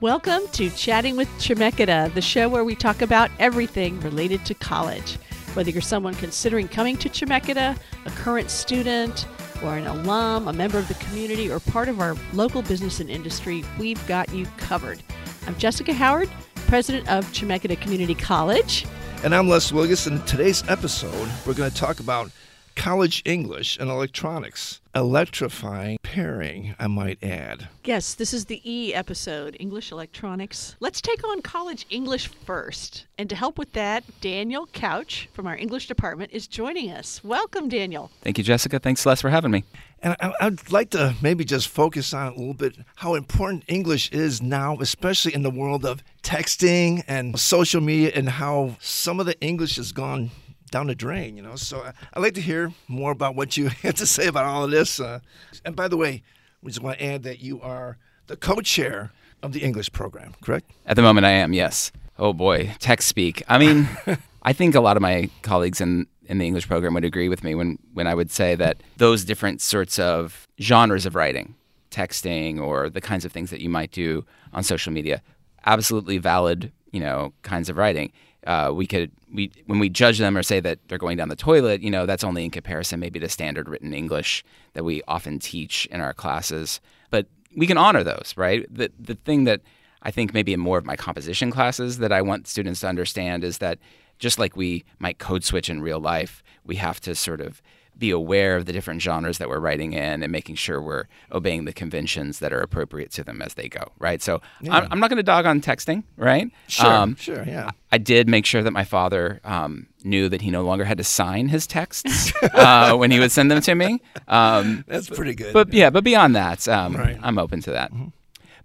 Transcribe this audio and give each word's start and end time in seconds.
Welcome 0.00 0.46
to 0.52 0.70
Chatting 0.70 1.16
with 1.16 1.26
Chemeketa, 1.40 2.14
the 2.14 2.22
show 2.22 2.48
where 2.48 2.62
we 2.62 2.76
talk 2.76 3.02
about 3.02 3.32
everything 3.40 3.98
related 3.98 4.44
to 4.44 4.54
college. 4.54 5.18
Whether 5.54 5.72
you're 5.72 5.82
someone 5.82 6.14
considering 6.14 6.68
coming 6.68 6.96
to 6.98 7.08
Chemeketa, 7.08 7.76
a 8.06 8.10
current 8.10 8.48
student, 8.48 9.26
or 9.60 9.76
an 9.76 9.88
alum, 9.88 10.46
a 10.46 10.52
member 10.52 10.78
of 10.78 10.86
the 10.86 10.94
community, 10.94 11.50
or 11.50 11.58
part 11.58 11.88
of 11.88 12.00
our 12.00 12.14
local 12.32 12.62
business 12.62 13.00
and 13.00 13.10
industry, 13.10 13.64
we've 13.76 14.06
got 14.06 14.32
you 14.32 14.46
covered. 14.56 15.02
I'm 15.48 15.56
Jessica 15.56 15.92
Howard, 15.92 16.30
president 16.68 17.08
of 17.08 17.24
Chemeketa 17.32 17.80
Community 17.80 18.14
College. 18.14 18.86
And 19.24 19.34
I'm 19.34 19.48
Les 19.48 19.72
Wielgos. 19.72 20.06
In 20.06 20.22
today's 20.26 20.62
episode, 20.68 21.28
we're 21.44 21.54
going 21.54 21.72
to 21.72 21.76
talk 21.76 21.98
about 21.98 22.30
college 22.78 23.22
English 23.24 23.76
and 23.78 23.90
electronics. 23.90 24.80
Electrifying 24.94 25.98
pairing, 26.02 26.76
I 26.78 26.86
might 26.86 27.22
add. 27.22 27.68
Yes, 27.84 28.14
this 28.14 28.32
is 28.32 28.44
the 28.44 28.62
E 28.64 28.94
episode, 28.94 29.56
English 29.58 29.90
Electronics. 29.90 30.76
Let's 30.78 31.00
take 31.00 31.24
on 31.24 31.42
college 31.42 31.86
English 31.90 32.28
first. 32.28 33.06
And 33.18 33.28
to 33.30 33.36
help 33.36 33.58
with 33.58 33.72
that, 33.72 34.04
Daniel 34.20 34.66
Couch 34.66 35.28
from 35.32 35.46
our 35.48 35.56
English 35.56 35.88
department 35.88 36.30
is 36.32 36.46
joining 36.46 36.90
us. 36.90 37.22
Welcome, 37.24 37.68
Daniel. 37.68 38.12
Thank 38.22 38.38
you, 38.38 38.44
Jessica. 38.44 38.78
Thanks, 38.78 39.04
Les, 39.04 39.20
for 39.20 39.30
having 39.30 39.50
me. 39.50 39.64
And 40.00 40.14
I, 40.20 40.32
I'd 40.40 40.70
like 40.70 40.90
to 40.90 41.16
maybe 41.20 41.44
just 41.44 41.66
focus 41.68 42.14
on 42.14 42.28
a 42.28 42.36
little 42.36 42.54
bit 42.54 42.76
how 42.96 43.14
important 43.14 43.64
English 43.66 44.12
is 44.12 44.40
now, 44.40 44.78
especially 44.80 45.34
in 45.34 45.42
the 45.42 45.50
world 45.50 45.84
of 45.84 46.04
texting 46.22 47.02
and 47.08 47.38
social 47.38 47.80
media, 47.80 48.12
and 48.14 48.28
how 48.28 48.76
some 48.80 49.18
of 49.18 49.26
the 49.26 49.38
English 49.40 49.76
has 49.76 49.90
gone 49.90 50.30
down 50.70 50.86
the 50.86 50.94
drain, 50.94 51.36
you 51.36 51.42
know. 51.42 51.56
So 51.56 51.80
I, 51.80 51.92
would 52.14 52.22
like 52.22 52.34
to 52.34 52.40
hear 52.40 52.72
more 52.86 53.10
about 53.10 53.34
what 53.34 53.56
you 53.56 53.68
have 53.82 53.94
to 53.96 54.06
say 54.06 54.26
about 54.26 54.44
all 54.44 54.64
of 54.64 54.70
this. 54.70 55.00
Uh, 55.00 55.20
and 55.64 55.74
by 55.74 55.88
the 55.88 55.96
way, 55.96 56.22
we 56.62 56.70
just 56.70 56.82
want 56.82 56.98
to 56.98 57.04
add 57.04 57.22
that 57.24 57.40
you 57.40 57.60
are 57.60 57.98
the 58.26 58.36
co-chair 58.36 59.12
of 59.42 59.52
the 59.52 59.60
English 59.60 59.92
program, 59.92 60.34
correct? 60.42 60.70
At 60.86 60.96
the 60.96 61.02
moment, 61.02 61.26
I 61.26 61.30
am. 61.30 61.52
Yes. 61.52 61.92
Oh 62.18 62.32
boy, 62.32 62.74
text 62.80 63.08
speak. 63.08 63.42
I 63.48 63.58
mean, 63.58 63.88
I 64.42 64.52
think 64.52 64.74
a 64.74 64.80
lot 64.80 64.96
of 64.96 65.02
my 65.02 65.30
colleagues 65.42 65.80
in 65.80 66.06
in 66.26 66.38
the 66.38 66.46
English 66.46 66.68
program 66.68 66.92
would 66.94 67.04
agree 67.04 67.28
with 67.28 67.44
me 67.44 67.54
when 67.54 67.78
when 67.94 68.06
I 68.06 68.14
would 68.14 68.30
say 68.30 68.54
that 68.56 68.82
those 68.96 69.24
different 69.24 69.60
sorts 69.60 69.98
of 69.98 70.46
genres 70.60 71.06
of 71.06 71.14
writing, 71.14 71.54
texting, 71.90 72.60
or 72.60 72.90
the 72.90 73.00
kinds 73.00 73.24
of 73.24 73.32
things 73.32 73.50
that 73.50 73.60
you 73.60 73.68
might 73.68 73.92
do 73.92 74.24
on 74.52 74.64
social 74.64 74.92
media, 74.92 75.22
absolutely 75.64 76.18
valid, 76.18 76.72
you 76.92 77.00
know, 77.00 77.32
kinds 77.42 77.68
of 77.68 77.76
writing 77.76 78.12
uh, 78.48 78.72
we 78.74 78.86
could 78.86 79.12
we 79.32 79.52
when 79.66 79.78
we 79.78 79.90
judge 79.90 80.18
them 80.18 80.36
or 80.36 80.42
say 80.42 80.58
that 80.58 80.78
they're 80.88 80.96
going 80.96 81.18
down 81.18 81.28
the 81.28 81.36
toilet, 81.36 81.82
you 81.82 81.90
know, 81.90 82.06
that's 82.06 82.24
only 82.24 82.44
in 82.44 82.50
comparison 82.50 82.98
maybe 82.98 83.20
to 83.20 83.28
standard 83.28 83.68
written 83.68 83.92
English 83.92 84.42
that 84.72 84.84
we 84.84 85.02
often 85.06 85.38
teach 85.38 85.86
in 85.86 86.00
our 86.00 86.14
classes. 86.14 86.80
But 87.10 87.26
we 87.54 87.66
can 87.66 87.76
honor 87.76 88.02
those, 88.02 88.32
right? 88.36 88.66
The 88.74 88.90
the 88.98 89.16
thing 89.16 89.44
that 89.44 89.60
I 90.02 90.10
think 90.10 90.32
maybe 90.32 90.54
in 90.54 90.60
more 90.60 90.78
of 90.78 90.86
my 90.86 90.96
composition 90.96 91.50
classes 91.50 91.98
that 91.98 92.10
I 92.10 92.22
want 92.22 92.48
students 92.48 92.80
to 92.80 92.88
understand 92.88 93.44
is 93.44 93.58
that 93.58 93.78
just 94.18 94.38
like 94.38 94.56
we 94.56 94.84
might 94.98 95.18
code 95.18 95.44
switch 95.44 95.68
in 95.68 95.82
real 95.82 96.00
life, 96.00 96.42
we 96.64 96.76
have 96.76 97.00
to 97.00 97.14
sort 97.14 97.42
of 97.42 97.60
be 97.98 98.10
aware 98.10 98.56
of 98.56 98.66
the 98.66 98.72
different 98.72 99.02
genres 99.02 99.38
that 99.38 99.48
we're 99.48 99.58
writing 99.58 99.92
in 99.92 100.22
and 100.22 100.30
making 100.30 100.54
sure 100.54 100.80
we're 100.80 101.06
obeying 101.32 101.64
the 101.64 101.72
conventions 101.72 102.38
that 102.38 102.52
are 102.52 102.60
appropriate 102.60 103.10
to 103.12 103.24
them 103.24 103.42
as 103.42 103.54
they 103.54 103.68
go, 103.68 103.90
right? 103.98 104.22
So 104.22 104.40
yeah. 104.60 104.76
I'm, 104.76 104.88
I'm, 104.92 105.00
not 105.00 105.10
going 105.10 105.18
to 105.18 105.22
dog 105.22 105.46
on 105.46 105.60
texting, 105.60 106.04
right? 106.16 106.50
Sure, 106.68 106.86
um, 106.86 107.16
sure, 107.16 107.44
yeah. 107.44 107.70
I 107.90 107.98
did 107.98 108.28
make 108.28 108.46
sure 108.46 108.62
that 108.62 108.70
my 108.70 108.84
father 108.84 109.40
um, 109.44 109.88
knew 110.04 110.28
that 110.28 110.42
he 110.42 110.50
no 110.50 110.62
longer 110.62 110.84
had 110.84 110.98
to 110.98 111.04
sign 111.04 111.48
his 111.48 111.66
texts 111.66 112.32
uh, 112.54 112.94
when 112.96 113.10
he 113.10 113.18
would 113.18 113.32
send 113.32 113.50
them 113.50 113.60
to 113.62 113.74
me. 113.74 114.00
Um, 114.28 114.84
That's 114.86 115.08
pretty 115.08 115.34
good. 115.34 115.52
But 115.52 115.72
yeah, 115.72 115.90
but 115.90 116.04
beyond 116.04 116.36
that, 116.36 116.68
um, 116.68 116.96
right. 116.96 117.18
I'm 117.22 117.38
open 117.38 117.60
to 117.62 117.70
that. 117.72 117.92
Mm-hmm. 117.92 118.08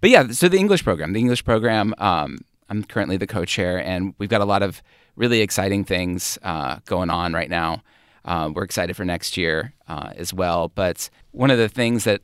But 0.00 0.10
yeah, 0.10 0.28
so 0.28 0.48
the 0.48 0.58
English 0.58 0.84
program, 0.84 1.12
the 1.12 1.20
English 1.20 1.44
program, 1.44 1.94
um, 1.98 2.38
I'm 2.68 2.84
currently 2.84 3.16
the 3.16 3.26
co-chair, 3.26 3.82
and 3.82 4.14
we've 4.18 4.28
got 4.28 4.40
a 4.40 4.44
lot 4.44 4.62
of 4.62 4.82
really 5.16 5.40
exciting 5.40 5.84
things 5.84 6.38
uh, 6.42 6.78
going 6.84 7.10
on 7.10 7.32
right 7.32 7.48
now. 7.48 7.82
Uh, 8.24 8.50
we're 8.54 8.64
excited 8.64 8.96
for 8.96 9.04
next 9.04 9.36
year 9.36 9.74
uh, 9.88 10.10
as 10.16 10.32
well. 10.32 10.68
But 10.68 11.10
one 11.32 11.50
of 11.50 11.58
the 11.58 11.68
things 11.68 12.04
that 12.04 12.22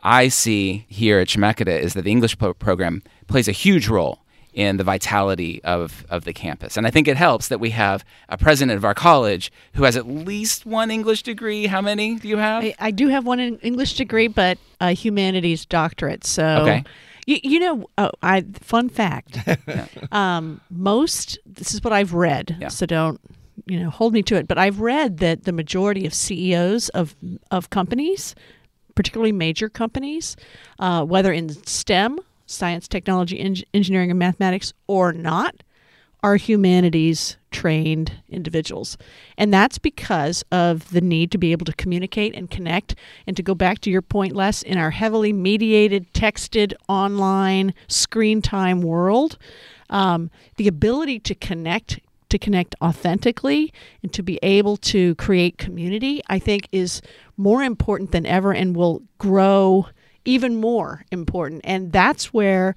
I 0.00 0.28
see 0.28 0.86
here 0.88 1.18
at 1.18 1.28
Chemeketa 1.28 1.78
is 1.78 1.94
that 1.94 2.02
the 2.02 2.10
English 2.10 2.38
pro- 2.38 2.54
program 2.54 3.02
plays 3.26 3.48
a 3.48 3.52
huge 3.52 3.88
role 3.88 4.20
in 4.52 4.78
the 4.78 4.84
vitality 4.84 5.62
of, 5.62 6.04
of 6.10 6.24
the 6.24 6.32
campus. 6.32 6.76
And 6.76 6.86
I 6.86 6.90
think 6.90 7.06
it 7.06 7.16
helps 7.16 7.48
that 7.48 7.60
we 7.60 7.70
have 7.70 8.04
a 8.28 8.36
president 8.36 8.76
of 8.76 8.84
our 8.84 8.94
college 8.94 9.52
who 9.74 9.84
has 9.84 9.96
at 9.96 10.06
least 10.06 10.66
one 10.66 10.90
English 10.90 11.22
degree. 11.22 11.66
How 11.66 11.80
many 11.80 12.16
do 12.16 12.28
you 12.28 12.36
have? 12.36 12.64
I, 12.64 12.74
I 12.78 12.90
do 12.90 13.08
have 13.08 13.26
one 13.26 13.38
English 13.40 13.94
degree, 13.94 14.28
but 14.28 14.58
a 14.80 14.92
humanities 14.92 15.66
doctorate. 15.66 16.24
So. 16.24 16.44
Okay. 16.62 16.84
You, 17.26 17.38
you 17.44 17.60
know, 17.60 17.86
oh, 17.96 18.10
I 18.22 18.44
fun 18.60 18.88
fact. 18.88 19.38
um, 20.12 20.60
most 20.70 21.38
this 21.46 21.74
is 21.74 21.84
what 21.84 21.92
I've 21.92 22.14
read, 22.14 22.56
yeah. 22.58 22.68
so 22.68 22.86
don't 22.86 23.20
you 23.66 23.78
know 23.78 23.90
hold 23.90 24.12
me 24.12 24.22
to 24.22 24.36
it. 24.36 24.48
But 24.48 24.58
i've 24.58 24.80
read 24.80 25.18
that 25.18 25.44
the 25.44 25.52
majority 25.52 26.06
of 26.06 26.14
ceos 26.14 26.88
of 26.90 27.14
of 27.50 27.70
companies 27.70 28.34
particularly 28.94 29.32
major 29.32 29.68
companies 29.68 30.36
uh, 30.78 31.04
whether 31.04 31.32
in 31.32 31.48
stem 31.66 32.18
science 32.46 32.88
technology 32.88 33.38
en- 33.38 33.56
engineering 33.72 34.10
and 34.10 34.18
mathematics 34.18 34.72
or 34.86 35.12
not 35.12 35.62
are 36.22 36.36
humanities 36.36 37.36
trained 37.50 38.12
individuals. 38.28 38.98
And 39.38 39.52
that's 39.52 39.78
because 39.78 40.44
of 40.52 40.90
the 40.90 41.00
need 41.00 41.30
to 41.32 41.38
be 41.38 41.52
able 41.52 41.64
to 41.66 41.72
communicate 41.72 42.34
and 42.34 42.50
connect. 42.50 42.94
And 43.26 43.36
to 43.36 43.42
go 43.42 43.54
back 43.54 43.78
to 43.80 43.90
your 43.90 44.02
point 44.02 44.36
Les 44.36 44.62
in 44.62 44.78
our 44.78 44.90
heavily 44.90 45.32
mediated 45.32 46.12
texted 46.12 46.74
online 46.88 47.74
screen 47.88 48.42
time 48.42 48.82
world 48.82 49.38
um, 49.88 50.30
the 50.56 50.68
ability 50.68 51.18
to 51.18 51.34
connect 51.34 51.98
to 52.30 52.38
connect 52.38 52.74
authentically 52.82 53.72
and 54.02 54.12
to 54.12 54.22
be 54.22 54.38
able 54.42 54.76
to 54.78 55.14
create 55.16 55.58
community, 55.58 56.22
I 56.28 56.38
think 56.38 56.68
is 56.72 57.02
more 57.36 57.62
important 57.62 58.12
than 58.12 58.26
ever 58.26 58.52
and 58.52 58.74
will 58.74 59.02
grow 59.18 59.86
even 60.24 60.56
more 60.56 61.04
important. 61.10 61.62
And 61.64 61.92
that's 61.92 62.32
where 62.32 62.74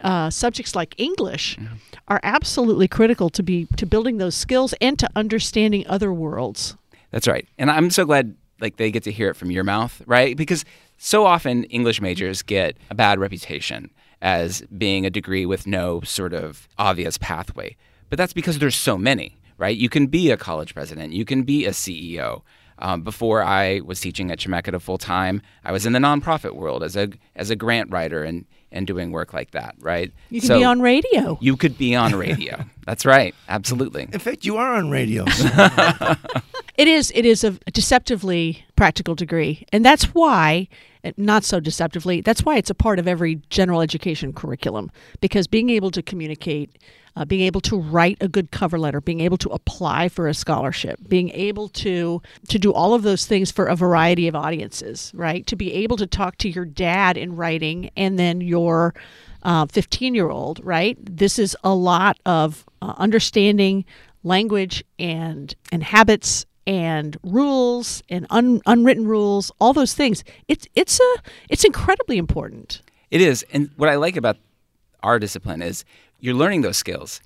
uh, 0.00 0.30
subjects 0.30 0.74
like 0.74 0.94
English 0.98 1.56
yeah. 1.58 1.68
are 2.08 2.20
absolutely 2.22 2.88
critical 2.88 3.30
to 3.30 3.42
be 3.42 3.66
to 3.76 3.86
building 3.86 4.18
those 4.18 4.34
skills 4.34 4.74
and 4.80 4.98
to 4.98 5.08
understanding 5.16 5.86
other 5.86 6.12
worlds. 6.12 6.76
That's 7.10 7.26
right. 7.26 7.46
And 7.58 7.70
I'm 7.70 7.90
so 7.90 8.04
glad 8.04 8.34
like 8.60 8.76
they 8.76 8.90
get 8.90 9.04
to 9.04 9.12
hear 9.12 9.30
it 9.30 9.36
from 9.36 9.50
your 9.50 9.64
mouth, 9.64 10.02
right? 10.06 10.36
Because 10.36 10.64
so 10.98 11.26
often 11.26 11.64
English 11.64 12.00
majors 12.00 12.42
get 12.42 12.76
a 12.90 12.94
bad 12.94 13.18
reputation 13.18 13.90
as 14.22 14.62
being 14.76 15.04
a 15.04 15.10
degree 15.10 15.44
with 15.44 15.66
no 15.66 16.00
sort 16.02 16.32
of 16.32 16.68
obvious 16.78 17.18
pathway. 17.18 17.76
But 18.08 18.18
that's 18.18 18.32
because 18.32 18.58
there's 18.58 18.76
so 18.76 18.96
many, 18.96 19.36
right? 19.58 19.76
You 19.76 19.88
can 19.88 20.06
be 20.06 20.30
a 20.30 20.36
college 20.36 20.74
president, 20.74 21.12
you 21.12 21.24
can 21.24 21.42
be 21.42 21.66
a 21.66 21.70
CEO. 21.70 22.42
Um, 22.78 23.00
before 23.00 23.42
I 23.42 23.80
was 23.80 24.00
teaching 24.00 24.30
at 24.30 24.38
Chemeketa 24.38 24.80
full 24.82 24.98
time, 24.98 25.40
I 25.64 25.72
was 25.72 25.86
in 25.86 25.94
the 25.94 25.98
nonprofit 25.98 26.52
world 26.54 26.82
as 26.82 26.94
a 26.94 27.08
as 27.34 27.48
a 27.48 27.56
grant 27.56 27.90
writer 27.90 28.22
and 28.22 28.44
and 28.70 28.86
doing 28.86 29.10
work 29.12 29.32
like 29.32 29.52
that, 29.52 29.74
right? 29.80 30.12
You 30.28 30.42
could 30.42 30.48
so 30.48 30.58
be 30.58 30.64
on 30.64 30.82
radio. 30.82 31.38
You 31.40 31.56
could 31.56 31.78
be 31.78 31.94
on 31.94 32.14
radio. 32.14 32.64
That's 32.86 33.06
right. 33.06 33.34
Absolutely. 33.48 34.08
In 34.12 34.18
fact, 34.18 34.44
you 34.44 34.58
are 34.58 34.74
on 34.74 34.90
radio. 34.90 35.24
it 36.76 36.86
is 36.86 37.10
it 37.14 37.24
is 37.24 37.44
a 37.44 37.52
deceptively 37.72 38.64
practical 38.76 39.14
degree, 39.14 39.64
and 39.72 39.84
that's 39.84 40.14
why 40.14 40.68
not 41.16 41.44
so 41.44 41.60
deceptively. 41.60 42.20
That's 42.20 42.44
why 42.44 42.56
it's 42.56 42.70
a 42.70 42.74
part 42.74 42.98
of 42.98 43.08
every 43.08 43.36
general 43.50 43.80
education 43.80 44.32
curriculum 44.32 44.90
because 45.20 45.46
being 45.46 45.70
able 45.70 45.90
to 45.92 46.02
communicate 46.02 46.76
uh, 47.16 47.24
being 47.24 47.42
able 47.42 47.60
to 47.62 47.78
write 47.78 48.18
a 48.20 48.28
good 48.28 48.50
cover 48.50 48.78
letter, 48.78 49.00
being 49.00 49.20
able 49.20 49.38
to 49.38 49.48
apply 49.50 50.08
for 50.08 50.28
a 50.28 50.34
scholarship, 50.34 51.00
being 51.08 51.30
able 51.30 51.68
to 51.68 52.20
to 52.48 52.58
do 52.58 52.72
all 52.72 52.94
of 52.94 53.02
those 53.02 53.26
things 53.26 53.50
for 53.50 53.66
a 53.66 53.74
variety 53.74 54.28
of 54.28 54.36
audiences, 54.36 55.12
right? 55.14 55.46
To 55.46 55.56
be 55.56 55.72
able 55.72 55.96
to 55.96 56.06
talk 56.06 56.36
to 56.38 56.48
your 56.48 56.64
dad 56.64 57.16
in 57.16 57.36
writing 57.36 57.90
and 57.96 58.18
then 58.18 58.40
your 58.40 58.94
15 59.44 60.12
uh, 60.12 60.14
year 60.14 60.28
old, 60.28 60.60
right? 60.64 60.98
This 61.00 61.38
is 61.38 61.56
a 61.64 61.74
lot 61.74 62.18
of 62.26 62.64
uh, 62.82 62.94
understanding 62.98 63.84
language 64.22 64.84
and 64.98 65.54
and 65.72 65.82
habits 65.82 66.46
and 66.66 67.16
rules 67.22 68.02
and 68.08 68.26
un, 68.30 68.60
unwritten 68.66 69.06
rules, 69.06 69.52
all 69.60 69.72
those 69.72 69.94
things. 69.94 70.24
It's 70.48 70.66
it's 70.74 71.00
a 71.00 71.14
it's 71.48 71.64
incredibly 71.64 72.18
important. 72.18 72.82
It 73.10 73.20
is, 73.20 73.46
and 73.52 73.70
what 73.76 73.88
I 73.88 73.94
like 73.94 74.16
about 74.16 74.36
our 75.02 75.20
discipline 75.20 75.62
is 75.62 75.84
you're 76.20 76.34
learning 76.34 76.62
those 76.62 76.76
skills, 76.76 77.20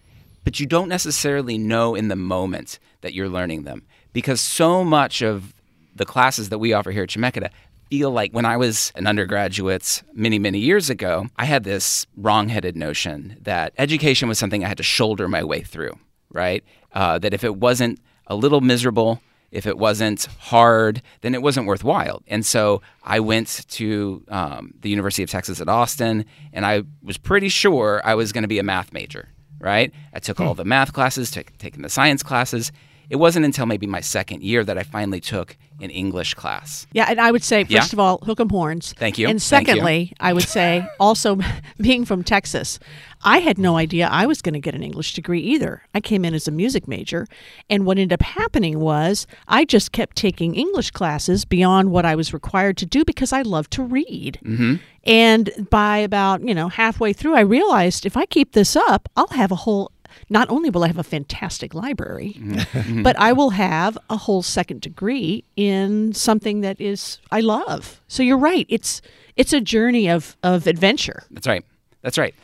but 0.45 0.61
you 0.61 0.67
don't 0.67 0.89
necessarily 0.89 1.59
know 1.59 1.95
in 1.95 2.09
the 2.09 2.17
moment 2.17 2.79
that 3.03 3.15
you're 3.15 3.29
learning 3.29 3.63
them 3.65 3.83
because 4.13 4.41
so 4.41 4.85
much 4.85 5.23
of 5.23 5.55
the 5.95 6.05
classes 6.05 6.49
that 6.49 6.59
we 6.59 6.73
offer 6.73 6.91
here 6.91 7.03
at 7.03 7.11
Chemeketa 7.11 7.51
feel 7.91 8.11
like 8.11 8.33
when 8.33 8.45
I 8.45 8.57
was 8.57 8.93
an 8.95 9.07
undergraduate 9.07 10.03
many, 10.15 10.39
many 10.39 10.59
years 10.59 10.91
ago, 10.91 11.27
I 11.37 11.45
had 11.45 11.65
this 11.65 12.07
wrong-headed 12.17 12.77
notion 12.77 13.37
that 13.43 13.73
education 13.79 14.29
was 14.29 14.39
something 14.39 14.65
I 14.65 14.69
had 14.69 14.77
to 14.77 14.85
shoulder 14.85 15.29
my 15.29 15.43
way 15.43 15.63
through, 15.63 15.99
right? 16.31 16.65
Uh, 16.93 17.19
that 17.19 17.35
if 17.35 17.43
it 17.43 17.57
wasn't 17.57 17.99
a 18.29 18.37
little 18.37 18.61
miserable, 18.61 19.21
if 19.51 19.67
it 19.67 19.79
wasn't 19.79 20.27
hard, 20.39 21.03
then 21.23 21.35
it 21.35 21.43
wasn't 21.43 21.67
worthwhile. 21.67 22.23
And 22.29 22.45
so 22.47 22.83
I 23.03 23.21
went 23.21 23.67
to 23.71 24.25
um, 24.29 24.75
the 24.81 24.89
University 24.89 25.23
of 25.23 25.31
Texas 25.31 25.61
at 25.61 25.69
Austin, 25.69 26.25
and 26.53 26.65
I 26.65 26.85
was 27.03 27.19
pretty 27.19 27.49
sure 27.49 28.01
I 28.05 28.15
was 28.15 28.33
going 28.33 28.43
to 28.43 28.49
be 28.49 28.59
a 28.59 28.63
math 28.63 28.93
major, 28.93 29.29
right? 29.59 29.93
I 30.15 30.21
took 30.21 30.41
all 30.41 30.55
hmm. 30.55 30.59
the 30.59 30.65
math 30.65 30.93
classes, 30.93 31.31
took, 31.31 31.57
taken 31.59 31.83
the 31.83 31.89
science 31.89 32.23
classes. 32.23 32.73
It 33.11 33.17
wasn't 33.17 33.45
until 33.45 33.67
maybe 33.67 33.87
my 33.87 34.01
second 34.01 34.43
year 34.43 34.65
that 34.65 34.79
I 34.79 34.85
finally 34.85 35.21
took 35.21 35.57
an 35.81 35.91
English 35.91 36.35
class. 36.35 36.87
Yeah, 36.93 37.07
and 37.09 37.21
I 37.21 37.33
would 37.33 37.43
say, 37.43 37.65
first 37.65 37.73
yeah. 37.73 37.83
of 37.93 37.99
all, 37.99 38.19
hook 38.19 38.39
'em 38.39 38.51
horns. 38.51 38.95
Thank 38.97 39.19
you. 39.19 39.29
And 39.29 39.43
secondly, 39.43 39.99
you. 39.99 40.17
I 40.21 40.33
would 40.33 40.47
say 40.47 40.87
also 41.01 41.41
being 41.79 42.05
from 42.05 42.23
Texas, 42.23 42.79
I 43.23 43.39
had 43.39 43.59
no 43.59 43.77
idea 43.77 44.09
I 44.09 44.27
was 44.27 44.41
going 44.41 44.55
to 44.55 44.61
get 44.61 44.75
an 44.75 44.83
English 44.83 45.15
degree 45.15 45.41
either. 45.41 45.83
I 45.95 46.01
came 46.01 46.25
in 46.25 46.35
as 46.35 46.47
a 46.47 46.51
music 46.51 46.87
major, 46.87 47.27
and 47.69 47.85
what 47.85 47.99
ended 47.99 48.13
up 48.13 48.23
happening 48.23 48.79
was 48.79 49.27
I 49.49 49.65
just 49.65 49.91
kept 49.91 50.17
taking 50.17 50.55
English 50.55 50.93
classes 50.93 51.45
beyond 51.45 51.91
what 51.91 52.07
I 52.07 52.15
was 52.15 52.33
required 52.33 52.77
to 52.79 52.87
do 52.87 53.05
because 53.05 53.33
I 53.33 53.43
love 53.43 53.69
to 53.71 53.83
read. 53.83 54.39
Mm-hmm. 54.45 54.77
And 55.05 55.69
by 55.71 55.99
about, 55.99 56.47
you 56.47 56.55
know, 56.55 56.69
halfway 56.69 57.13
through, 57.13 57.35
I 57.35 57.41
realized 57.41 58.07
if 58.07 58.17
I 58.17 58.27
keep 58.27 58.53
this 58.53 58.77
up, 58.77 59.09
I'll 59.17 59.29
have 59.29 59.51
a 59.51 59.57
whole 59.57 59.91
not 60.29 60.49
only 60.51 60.71
will 60.71 60.85
I 60.85 60.89
have 60.89 60.99
a 60.99 61.05
fantastic 61.05 61.75
library, 61.75 62.35
mm-hmm. 62.39 63.03
but 63.03 63.19
I 63.19 63.33
will 63.33 63.51
have 63.51 63.97
a 64.09 64.17
whole 64.17 64.43
second 64.43 64.81
degree 64.81 65.45
in 65.57 66.13
something 66.13 66.61
that 66.61 66.81
is 66.81 67.19
I 67.31 67.41
love. 67.41 68.01
So 68.09 68.23
you're 68.23 68.39
right. 68.39 68.67
It's 68.69 69.03
it's 69.37 69.53
a 69.53 69.61
journey 69.61 70.09
of 70.09 70.37
of 70.43 70.67
adventure. 70.67 71.25
That's 71.31 71.47
right. 71.47 71.65
That's 72.03 72.19
right. 72.19 72.35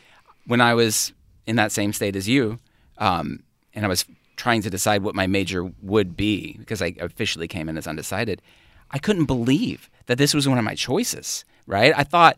When 0.45 0.61
I 0.61 0.73
was 0.73 1.13
in 1.45 1.55
that 1.57 1.71
same 1.71 1.93
state 1.93 2.15
as 2.15 2.27
you, 2.27 2.59
um, 2.97 3.43
and 3.73 3.85
I 3.85 3.87
was 3.87 4.05
trying 4.35 4.61
to 4.61 4.69
decide 4.69 5.03
what 5.03 5.15
my 5.15 5.27
major 5.27 5.71
would 5.81 6.15
be 6.15 6.55
because 6.59 6.81
I 6.81 6.93
officially 6.99 7.47
came 7.47 7.69
in 7.69 7.77
as 7.77 7.87
undecided, 7.87 8.41
I 8.91 8.99
couldn't 8.99 9.25
believe 9.25 9.89
that 10.05 10.17
this 10.17 10.33
was 10.33 10.47
one 10.47 10.57
of 10.57 10.63
my 10.63 10.75
choices. 10.75 11.43
Right? 11.65 11.93
I 11.97 12.03
thought 12.03 12.37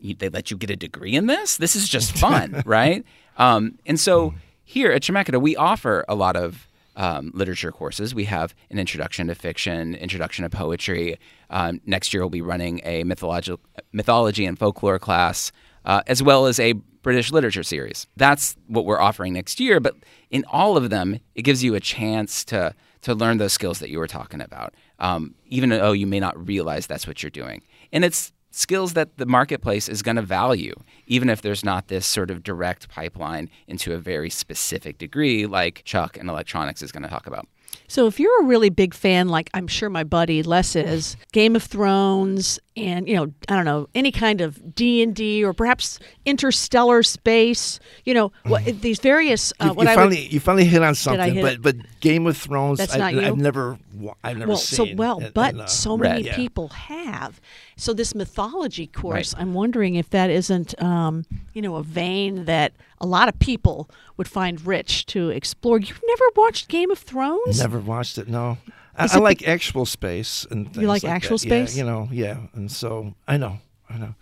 they 0.00 0.28
let 0.28 0.50
you 0.50 0.56
get 0.56 0.70
a 0.70 0.76
degree 0.76 1.14
in 1.14 1.26
this. 1.26 1.56
This 1.56 1.76
is 1.76 1.88
just 1.88 2.16
fun, 2.16 2.62
right? 2.66 3.04
Um, 3.36 3.78
and 3.86 3.98
so 3.98 4.34
here 4.68 4.92
at 4.92 5.00
Chemeketa, 5.00 5.40
we 5.40 5.56
offer 5.56 6.04
a 6.08 6.14
lot 6.14 6.36
of 6.36 6.68
um, 6.94 7.30
literature 7.32 7.72
courses. 7.72 8.14
We 8.14 8.24
have 8.24 8.54
an 8.70 8.78
introduction 8.78 9.28
to 9.28 9.34
fiction, 9.34 9.94
introduction 9.94 10.42
to 10.42 10.50
poetry. 10.50 11.18
Um, 11.48 11.80
next 11.86 12.12
year, 12.12 12.22
we'll 12.22 12.28
be 12.28 12.42
running 12.42 12.82
a 12.84 13.02
mythology 13.02 14.44
and 14.44 14.58
folklore 14.58 14.98
class, 14.98 15.52
uh, 15.86 16.02
as 16.06 16.22
well 16.22 16.44
as 16.44 16.60
a 16.60 16.74
British 17.00 17.32
literature 17.32 17.62
series. 17.62 18.06
That's 18.18 18.58
what 18.66 18.84
we're 18.84 19.00
offering 19.00 19.32
next 19.32 19.58
year. 19.58 19.80
But 19.80 19.94
in 20.28 20.44
all 20.50 20.76
of 20.76 20.90
them, 20.90 21.18
it 21.34 21.42
gives 21.42 21.64
you 21.64 21.74
a 21.74 21.80
chance 21.80 22.44
to 22.46 22.74
to 23.00 23.14
learn 23.14 23.38
those 23.38 23.54
skills 23.54 23.78
that 23.78 23.88
you 23.88 23.98
were 23.98 24.08
talking 24.08 24.42
about, 24.42 24.74
um, 24.98 25.34
even 25.46 25.70
though 25.70 25.92
you 25.92 26.06
may 26.06 26.20
not 26.20 26.46
realize 26.46 26.86
that's 26.86 27.06
what 27.06 27.22
you're 27.22 27.30
doing. 27.30 27.62
And 27.90 28.04
it's 28.04 28.32
skills 28.50 28.94
that 28.94 29.16
the 29.18 29.26
marketplace 29.26 29.88
is 29.88 30.02
going 30.02 30.16
to 30.16 30.22
value, 30.22 30.74
even 31.06 31.28
if 31.28 31.42
there's 31.42 31.64
not 31.64 31.88
this 31.88 32.06
sort 32.06 32.30
of 32.30 32.42
direct 32.42 32.88
pipeline 32.88 33.50
into 33.66 33.94
a 33.94 33.98
very 33.98 34.30
specific 34.30 34.98
degree 34.98 35.46
like 35.46 35.82
Chuck 35.84 36.16
and 36.16 36.28
electronics 36.28 36.82
is 36.82 36.92
going 36.92 37.02
to 37.02 37.08
talk 37.08 37.26
about. 37.26 37.46
So 37.86 38.06
if 38.06 38.18
you're 38.20 38.42
a 38.42 38.44
really 38.44 38.70
big 38.70 38.94
fan, 38.94 39.28
like 39.28 39.50
I'm 39.54 39.66
sure 39.66 39.90
my 39.90 40.04
buddy 40.04 40.42
Les 40.42 40.76
is, 40.76 41.16
Game 41.32 41.56
of 41.56 41.62
Thrones, 41.62 42.58
and 42.78 43.08
you 43.08 43.16
know, 43.16 43.32
I 43.48 43.56
don't 43.56 43.64
know, 43.64 43.88
any 43.94 44.12
kind 44.12 44.40
of 44.40 44.74
D 44.74 45.02
and 45.02 45.14
D 45.14 45.44
or 45.44 45.52
perhaps 45.52 45.98
interstellar 46.24 47.02
space, 47.02 47.80
you 48.04 48.14
know, 48.14 48.32
what, 48.44 48.62
mm-hmm. 48.62 48.80
these 48.80 49.00
various. 49.00 49.52
Uh, 49.60 49.74
you, 49.76 49.82
you 49.82 49.94
finally 49.94 50.22
would, 50.22 50.32
you 50.32 50.40
finally 50.40 50.64
hit 50.64 50.82
on 50.82 50.94
something, 50.94 51.34
hit 51.34 51.42
but 51.42 51.52
it? 51.54 51.62
but 51.62 52.00
Game 52.00 52.26
of 52.26 52.36
Thrones, 52.36 52.78
That's 52.78 52.94
I, 52.94 52.98
not 52.98 53.14
you? 53.14 53.22
I've 53.22 53.36
never 53.36 53.78
I've 54.22 54.38
never 54.38 54.50
well, 54.50 54.58
seen. 54.58 54.88
So 54.88 54.94
well, 54.94 55.20
and, 55.20 55.34
but 55.34 55.54
and, 55.54 55.62
uh, 55.62 55.66
so 55.66 55.96
many 55.96 56.24
yeah. 56.24 56.36
people 56.36 56.68
have. 56.68 57.40
So 57.76 57.92
this 57.92 58.14
mythology 58.14 58.86
course, 58.86 59.34
right. 59.34 59.42
I'm 59.42 59.54
wondering 59.54 59.94
if 59.94 60.10
that 60.10 60.30
isn't, 60.30 60.80
um, 60.82 61.24
you 61.54 61.62
know, 61.62 61.76
a 61.76 61.82
vein 61.82 62.44
that 62.46 62.72
a 63.00 63.06
lot 63.06 63.28
of 63.28 63.38
people 63.38 63.88
would 64.16 64.28
find 64.28 64.64
rich 64.66 65.06
to 65.06 65.30
explore. 65.30 65.78
You've 65.78 66.02
never 66.04 66.24
watched 66.36 66.68
Game 66.68 66.90
of 66.90 66.98
Thrones? 66.98 67.60
Never 67.60 67.78
watched 67.78 68.18
it. 68.18 68.28
No. 68.28 68.58
I, 68.98 69.08
I, 69.10 69.18
like 69.18 69.46
actual 69.46 69.86
space 69.86 70.46
and 70.50 70.66
things 70.66 70.78
you 70.78 70.88
like, 70.88 71.02
like 71.02 71.12
actual 71.12 71.38
that. 71.38 71.42
space. 71.42 71.76
Yeah, 71.76 71.84
you 71.84 71.90
know, 71.90 72.08
yeah, 72.10 72.38
and 72.54 72.70
so 72.70 73.14
I 73.26 73.36
know, 73.36 73.58
I 73.88 73.98
know. 73.98 74.14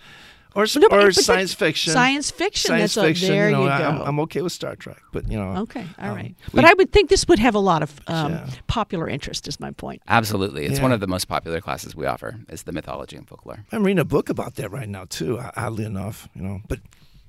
Or, 0.57 0.65
no, 0.77 0.89
or 0.91 1.13
science 1.13 1.53
fiction. 1.53 1.93
Science 1.93 2.31
fiction. 2.31 2.69
Science 2.69 2.95
that's 2.95 3.07
fiction. 3.07 3.29
A, 3.29 3.31
there 3.31 3.51
you, 3.51 3.57
know, 3.57 3.63
you 3.65 3.69
go. 3.69 3.75
I'm, 3.75 4.01
I'm, 4.01 4.21
okay 4.21 4.41
with 4.41 4.53
Star 4.53 4.75
Trek, 4.75 5.03
but 5.13 5.31
you 5.31 5.37
know. 5.37 5.63
Okay, 5.63 5.85
all 5.99 6.11
um, 6.11 6.17
right. 6.17 6.35
But 6.55 6.65
I 6.65 6.73
would 6.73 6.93
think 6.93 7.11
this 7.11 7.29
would 7.29 7.39
have 7.39 7.55
a 7.55 7.59
lot 7.59 7.83
of 7.83 8.01
um, 8.07 8.33
yeah. 8.33 8.49
popular 8.67 9.07
interest. 9.07 9.47
Is 9.49 9.61
my 9.61 9.73
point. 9.73 10.01
Absolutely, 10.09 10.65
it's 10.65 10.79
yeah. 10.79 10.83
one 10.83 10.93
of 10.93 11.01
the 11.01 11.07
most 11.07 11.27
popular 11.27 11.61
classes 11.61 11.95
we 11.95 12.07
offer. 12.07 12.41
Is 12.49 12.63
the 12.63 12.73
mythology 12.73 13.17
and 13.17 13.29
folklore. 13.29 13.67
I'm 13.71 13.85
reading 13.85 13.99
a 13.99 14.05
book 14.07 14.31
about 14.31 14.55
that 14.55 14.71
right 14.71 14.89
now 14.89 15.05
too. 15.05 15.39
Oddly 15.57 15.85
enough, 15.85 16.27
you 16.35 16.41
know. 16.41 16.63
But 16.67 16.81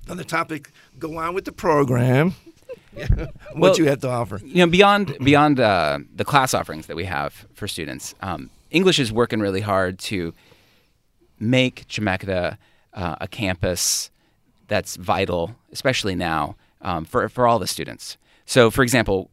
another 0.06 0.24
topic. 0.24 0.70
Go 0.98 1.18
on 1.18 1.34
with 1.34 1.44
the 1.44 1.52
program. 1.52 2.34
what 3.16 3.56
well, 3.56 3.76
you 3.76 3.86
have 3.86 4.00
to 4.00 4.08
offer. 4.08 4.40
You 4.44 4.66
know, 4.66 4.66
beyond 4.66 5.16
beyond 5.22 5.60
uh, 5.60 5.98
the 6.14 6.24
class 6.24 6.54
offerings 6.54 6.86
that 6.86 6.96
we 6.96 7.04
have 7.04 7.46
for 7.54 7.68
students, 7.68 8.14
um, 8.20 8.50
English 8.70 8.98
is 8.98 9.12
working 9.12 9.40
really 9.40 9.60
hard 9.60 9.98
to 10.00 10.34
make 11.38 11.86
Chemeketa 11.88 12.56
uh, 12.94 13.16
a 13.20 13.28
campus 13.28 14.10
that's 14.66 14.96
vital, 14.96 15.54
especially 15.72 16.14
now 16.14 16.56
um, 16.82 17.04
for 17.04 17.28
for 17.28 17.46
all 17.46 17.58
the 17.58 17.66
students. 17.66 18.16
So, 18.44 18.70
for 18.70 18.82
example, 18.82 19.30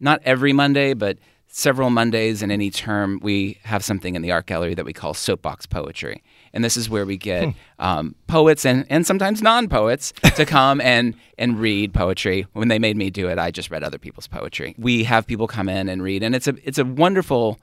not 0.00 0.20
every 0.24 0.52
Monday, 0.52 0.94
but 0.94 1.18
several 1.48 1.90
Mondays 1.90 2.42
in 2.42 2.50
any 2.50 2.70
term, 2.70 3.20
we 3.22 3.58
have 3.64 3.84
something 3.84 4.14
in 4.14 4.22
the 4.22 4.30
art 4.30 4.46
gallery 4.46 4.74
that 4.74 4.84
we 4.84 4.92
call 4.92 5.14
soapbox 5.14 5.66
poetry. 5.66 6.22
And 6.52 6.64
this 6.64 6.76
is 6.76 6.88
where 6.88 7.04
we 7.04 7.16
get 7.16 7.44
hmm. 7.44 7.50
um, 7.78 8.14
poets 8.26 8.64
and, 8.64 8.86
and 8.88 9.06
sometimes 9.06 9.42
non 9.42 9.68
poets 9.68 10.12
to 10.36 10.44
come 10.46 10.80
and, 10.80 11.14
and 11.38 11.58
read 11.58 11.94
poetry. 11.94 12.46
When 12.52 12.68
they 12.68 12.78
made 12.78 12.96
me 12.96 13.10
do 13.10 13.28
it, 13.28 13.38
I 13.38 13.50
just 13.50 13.70
read 13.70 13.82
other 13.82 13.98
people's 13.98 14.26
poetry. 14.26 14.74
We 14.78 15.04
have 15.04 15.26
people 15.26 15.46
come 15.46 15.68
in 15.68 15.88
and 15.88 16.02
read, 16.02 16.22
and 16.22 16.34
it's 16.34 16.48
a, 16.48 16.54
it's 16.64 16.78
a 16.78 16.84
wonderful 16.84 17.58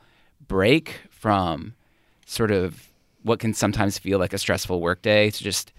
break 0.47 0.99
from 1.09 1.73
sort 2.25 2.51
of 2.51 2.89
what 3.23 3.39
can 3.39 3.53
sometimes 3.53 3.97
feel 3.97 4.19
like 4.19 4.33
a 4.33 4.37
stressful 4.37 4.79
workday 4.79 5.31
to 5.31 5.43
just 5.43 5.73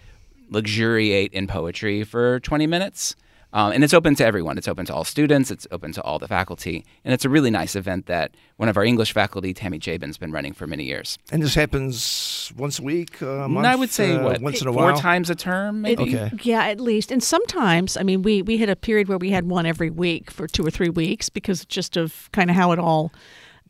luxuriate 0.50 1.32
in 1.32 1.46
poetry 1.46 2.04
for 2.04 2.40
20 2.40 2.66
minutes. 2.66 3.14
Um, 3.56 3.72
and 3.72 3.82
it's 3.82 3.94
open 3.94 4.14
to 4.16 4.24
everyone. 4.24 4.58
It's 4.58 4.68
open 4.68 4.84
to 4.84 4.94
all 4.94 5.04
students. 5.04 5.50
It's 5.50 5.66
open 5.70 5.90
to 5.92 6.02
all 6.02 6.18
the 6.18 6.28
faculty. 6.28 6.84
And 7.06 7.14
it's 7.14 7.24
a 7.24 7.30
really 7.30 7.50
nice 7.50 7.74
event 7.74 8.04
that 8.04 8.34
one 8.58 8.68
of 8.68 8.76
our 8.76 8.84
English 8.84 9.14
faculty, 9.14 9.54
Tammy 9.54 9.78
Jabin, 9.78 10.10
has 10.10 10.18
been 10.18 10.30
running 10.30 10.52
for 10.52 10.66
many 10.66 10.84
years. 10.84 11.16
And 11.32 11.42
this 11.42 11.54
happens 11.54 12.52
once 12.54 12.78
a 12.78 12.82
week, 12.82 13.22
uh, 13.22 13.26
a 13.26 13.48
month? 13.48 13.66
I 13.66 13.74
would 13.74 13.88
say, 13.88 14.14
uh, 14.14 14.24
what, 14.24 14.42
once 14.42 14.60
in 14.60 14.68
a 14.68 14.72
four 14.74 14.84
while? 14.84 14.98
times 14.98 15.30
a 15.30 15.34
term, 15.34 15.80
maybe? 15.80 16.02
Okay. 16.02 16.32
Yeah, 16.42 16.66
at 16.66 16.82
least. 16.82 17.10
And 17.10 17.22
sometimes, 17.22 17.96
I 17.96 18.02
mean, 18.02 18.20
we, 18.20 18.42
we 18.42 18.58
hit 18.58 18.68
a 18.68 18.76
period 18.76 19.08
where 19.08 19.16
we 19.16 19.30
had 19.30 19.48
one 19.48 19.64
every 19.64 19.88
week 19.88 20.30
for 20.30 20.46
two 20.46 20.64
or 20.66 20.70
three 20.70 20.90
weeks 20.90 21.30
because 21.30 21.64
just 21.64 21.96
of 21.96 22.28
kind 22.32 22.50
of 22.50 22.56
how 22.56 22.72
it 22.72 22.78
all 22.78 23.10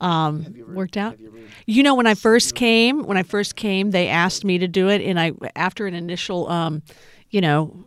um, 0.01 0.53
worked 0.67 0.97
out. 0.97 1.21
You, 1.21 1.33
you, 1.67 1.85
know, 1.85 1.95
when 1.95 2.09
I 2.09 2.15
first 2.15 2.57
came, 2.57 3.05
when 3.05 3.17
I 3.17 3.23
first 3.23 3.55
came, 3.55 3.93
they 3.93 4.09
asked 4.09 4.45
me 4.45 4.59
to 4.59 4.67
do 4.67 4.89
it, 4.89 5.01
and 5.01 5.19
I 5.19 5.33
after 5.55 5.87
an 5.87 5.95
initial, 5.95 6.51
um, 6.51 6.83
you 7.31 7.41
know, 7.41 7.87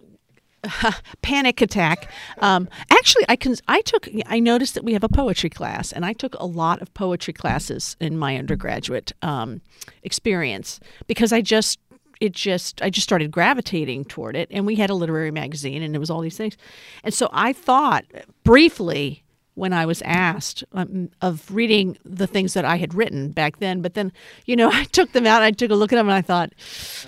panic 1.21 1.61
attack. 1.61 2.09
Um, 2.39 2.69
actually, 2.91 3.25
I 3.29 3.35
can. 3.35 3.55
I 3.67 3.81
took. 3.81 4.07
I 4.25 4.39
noticed 4.39 4.73
that 4.75 4.83
we 4.83 4.93
have 4.93 5.03
a 5.03 5.09
poetry 5.09 5.49
class, 5.49 5.91
and 5.91 6.05
I 6.05 6.13
took 6.13 6.35
a 6.35 6.45
lot 6.45 6.81
of 6.81 6.93
poetry 6.93 7.33
classes 7.33 7.95
in 7.99 8.17
my 8.17 8.37
undergraduate 8.37 9.13
um, 9.21 9.61
experience 10.03 10.79
because 11.07 11.31
I 11.33 11.41
just. 11.41 11.79
It 12.19 12.33
just, 12.33 12.81
I 12.81 12.89
just 12.89 13.05
started 13.05 13.31
gravitating 13.31 14.03
toward 14.03 14.35
it, 14.35 14.49
and 14.51 14.65
we 14.65 14.75
had 14.75 14.89
a 14.89 14.93
literary 14.93 15.31
magazine, 15.31 15.81
and 15.81 15.95
it 15.95 15.99
was 15.99 16.09
all 16.09 16.19
these 16.19 16.35
things, 16.35 16.57
and 17.01 17.13
so 17.13 17.29
I 17.31 17.53
thought 17.53 18.03
briefly 18.43 19.23
when 19.59 19.73
I 19.73 19.85
was 19.85 20.01
asked 20.03 20.63
um, 20.71 21.09
of 21.21 21.51
reading 21.51 21.97
the 22.05 22.25
things 22.25 22.53
that 22.53 22.63
I 22.63 22.77
had 22.77 22.93
written 22.93 23.31
back 23.31 23.59
then. 23.59 23.81
But 23.81 23.93
then, 23.93 24.11
you 24.45 24.55
know, 24.55 24.69
I 24.73 24.85
took 24.85 25.11
them 25.11 25.27
out. 25.27 25.43
I 25.43 25.51
took 25.51 25.69
a 25.69 25.75
look 25.75 25.91
at 25.93 25.97
them, 25.97 26.07
and 26.07 26.15
I 26.15 26.21
thought, 26.21 26.53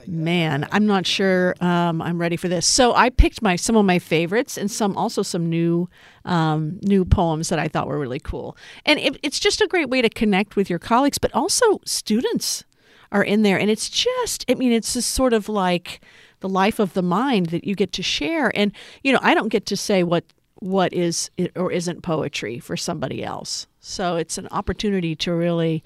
man, 0.05 0.67
I'm 0.71 0.85
not 0.85 1.07
sure 1.07 1.55
um, 1.61 2.01
I'm 2.01 2.19
ready 2.19 2.35
for 2.35 2.49
this. 2.49 2.67
So 2.67 2.93
I 2.93 3.09
picked 3.09 3.41
my 3.41 3.55
some 3.55 3.75
of 3.75 3.85
my 3.85 3.99
favorites 3.99 4.57
and 4.57 4.69
some 4.69 4.97
also 4.97 5.23
some 5.23 5.49
new 5.49 5.89
um, 6.25 6.79
new 6.83 7.05
poems 7.05 7.49
that 7.49 7.57
I 7.57 7.67
thought 7.67 7.87
were 7.87 7.97
really 7.97 8.19
cool. 8.19 8.57
And 8.85 8.99
it, 8.99 9.17
it's 9.23 9.39
just 9.39 9.61
a 9.61 9.67
great 9.67 9.89
way 9.89 10.01
to 10.01 10.09
connect 10.09 10.55
with 10.55 10.69
your 10.69 10.79
colleagues, 10.79 11.17
but 11.17 11.33
also 11.33 11.79
students 11.85 12.65
are 13.11 13.23
in 13.23 13.41
there, 13.41 13.59
and 13.59 13.69
it's 13.69 13.89
just, 13.89 14.45
I 14.49 14.55
mean, 14.55 14.71
it's 14.71 14.93
just 14.93 15.11
sort 15.11 15.33
of 15.33 15.49
like 15.49 16.01
the 16.41 16.49
life 16.49 16.79
of 16.79 16.93
the 16.93 17.01
mind 17.01 17.47
that 17.47 17.63
you 17.63 17.75
get 17.75 17.93
to 17.93 18.03
share. 18.03 18.51
And, 18.55 18.71
you 19.03 19.13
know, 19.13 19.19
I 19.21 19.33
don't 19.33 19.49
get 19.49 19.65
to 19.67 19.77
say 19.77 20.03
what 20.03 20.23
what 20.61 20.93
is 20.93 21.29
or 21.55 21.71
isn't 21.71 22.01
poetry 22.01 22.59
for 22.59 22.77
somebody 22.77 23.23
else. 23.23 23.67
So 23.79 24.15
it's 24.15 24.37
an 24.37 24.47
opportunity 24.51 25.15
to 25.17 25.33
really, 25.33 25.83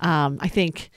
um, 0.00 0.38
I 0.40 0.48
think, 0.48 0.90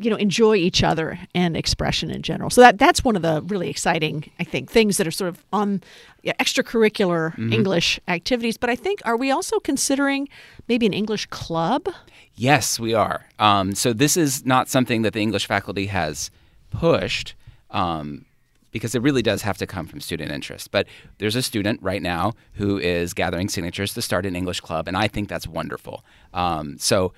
you 0.00 0.10
know 0.10 0.16
enjoy 0.16 0.54
each 0.54 0.82
other 0.82 1.18
and 1.34 1.56
expression 1.56 2.10
in 2.10 2.22
general. 2.22 2.50
So 2.50 2.60
that 2.60 2.78
that's 2.78 3.02
one 3.02 3.16
of 3.16 3.22
the 3.22 3.42
really 3.42 3.68
exciting 3.68 4.30
I 4.38 4.44
think 4.44 4.70
things 4.70 4.96
that 4.96 5.06
are 5.06 5.10
sort 5.10 5.28
of 5.28 5.44
on 5.52 5.82
yeah, 6.22 6.34
extracurricular 6.38 7.32
mm-hmm. 7.32 7.52
English 7.52 7.98
activities. 8.06 8.56
But 8.56 8.70
I 8.70 8.76
think 8.76 9.00
are 9.04 9.16
we 9.16 9.30
also 9.30 9.58
considering 9.58 10.28
maybe 10.68 10.86
an 10.86 10.92
English 10.92 11.26
club? 11.26 11.88
Yes, 12.34 12.78
we 12.78 12.94
are. 12.94 13.26
Um, 13.40 13.74
so 13.74 13.92
this 13.92 14.16
is 14.16 14.46
not 14.46 14.68
something 14.68 15.02
that 15.02 15.12
the 15.12 15.20
English 15.20 15.46
faculty 15.46 15.86
has 15.86 16.30
pushed. 16.70 17.34
Um, 17.70 18.24
because 18.78 18.94
it 18.94 19.02
really 19.02 19.22
does 19.22 19.42
have 19.42 19.58
to 19.58 19.66
come 19.66 19.86
from 19.86 20.00
student 20.00 20.30
interest. 20.30 20.70
But 20.70 20.86
there's 21.18 21.36
a 21.36 21.42
student 21.42 21.82
right 21.82 22.00
now 22.00 22.32
who 22.54 22.78
is 22.78 23.12
gathering 23.12 23.48
signatures 23.48 23.92
to 23.94 24.02
start 24.02 24.24
an 24.24 24.36
English 24.36 24.60
club, 24.60 24.88
and 24.88 24.96
I 24.96 25.08
think 25.08 25.28
that's 25.28 25.46
wonderful. 25.46 26.04
Um, 26.32 26.78
so 26.78 27.12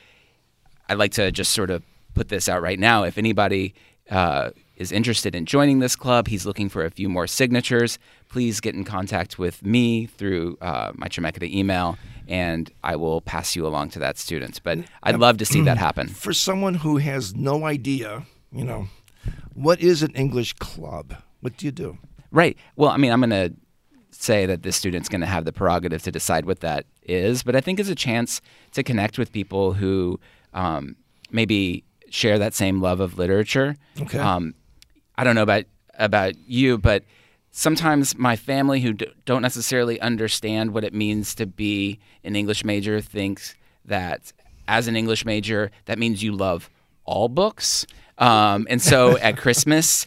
I'd 0.89 0.99
like 0.99 1.13
to 1.13 1.31
just 1.31 1.53
sort 1.53 1.71
of 1.71 1.83
put 2.15 2.29
this 2.29 2.49
out 2.49 2.63
right 2.63 2.79
now. 2.79 3.05
If 3.05 3.19
anybody 3.19 3.75
uh, 4.11 4.51
is 4.77 4.91
interested 4.91 5.35
in 5.35 5.45
joining 5.45 5.79
this 5.81 5.95
club, 5.95 6.29
he's 6.29 6.47
looking 6.47 6.69
for 6.69 6.85
a 6.85 6.91
few 6.91 7.09
more 7.09 7.27
signatures, 7.27 7.99
please 8.29 8.61
get 8.61 8.75
in 8.75 8.85
contact 8.85 9.39
with 9.39 9.63
me 9.63 10.07
through 10.07 10.57
uh, 10.63 10.93
my 10.95 11.09
Chemeketa 11.09 11.49
email, 11.49 11.99
and 12.27 12.71
I 12.83 12.97
will 12.97 13.21
pass 13.21 13.55
you 13.55 13.67
along 13.67 13.91
to 13.91 13.99
that 13.99 14.17
student. 14.17 14.61
But 14.65 14.79
I'd 15.03 15.19
love 15.19 15.37
to 15.39 15.45
see 15.45 15.61
that 15.63 15.77
happen. 15.87 16.09
For 16.09 16.33
someone 16.33 16.75
who 16.75 16.97
has 16.97 17.35
no 17.35 17.67
idea, 17.67 18.25
you 18.51 18.65
know, 18.65 18.89
what 19.53 19.81
is 19.81 20.03
an 20.03 20.13
English 20.13 20.55
club? 20.55 21.15
What 21.41 21.57
do 21.57 21.67
you 21.67 21.73
do? 21.73 21.99
Right. 22.31 22.57
Well, 22.77 22.91
I 22.91 22.97
mean, 22.97 23.13
I'm 23.13 23.21
going 23.21 23.31
to 23.31 23.55
say 24.11 24.47
that 24.47 24.63
this 24.63 24.77
student's 24.77 25.09
going 25.09 25.21
to 25.21 25.27
have 25.27 25.45
the 25.45 25.53
prerogative 25.53 26.03
to 26.03 26.13
decide 26.13 26.45
what 26.45 26.61
that 26.61 26.87
is, 27.03 27.43
but 27.43 27.57
I 27.57 27.61
think 27.61 27.81
it's 27.81 27.89
a 27.89 27.95
chance 27.95 28.41
to 28.73 28.83
connect 28.83 29.19
with 29.19 29.33
people 29.33 29.73
who 29.73 30.21
um, 30.53 30.97
maybe 31.31 31.85
share 32.11 32.39
that 32.39 32.55
same 32.55 32.81
love 32.81 33.01
of 33.01 33.19
literature. 33.19 33.77
Okay. 34.01 34.19
Um, 34.19 34.55
I 35.17 35.25
don't 35.25 35.35
know 35.35 35.43
about 35.43 35.65
about 35.99 36.35
you, 36.47 36.79
but 36.79 37.05
sometimes 37.51 38.17
my 38.17 38.37
family 38.37 38.81
who 38.81 38.95
d- 38.95 39.07
don't 39.27 39.43
necessarily 39.43 40.01
understand 40.01 40.73
what 40.73 40.83
it 40.85 40.95
means 40.95 41.35
to 41.35 41.47
be 41.47 41.99
an 42.25 42.37
English 42.37 42.65
major 42.65 43.01
thinks 43.01 43.55
that 43.85 44.33
as 44.67 44.89
an 44.89 44.97
English 44.97 45.25
major, 45.25 45.71
that 45.87 45.99
means 45.99 46.23
you 46.23 46.33
love 46.33 46.71
all 47.05 47.29
books. 47.29 47.87
Um, 48.19 48.67
and 48.71 48.81
so 48.81 49.19
at 49.29 49.37
Christmas, 49.37 50.07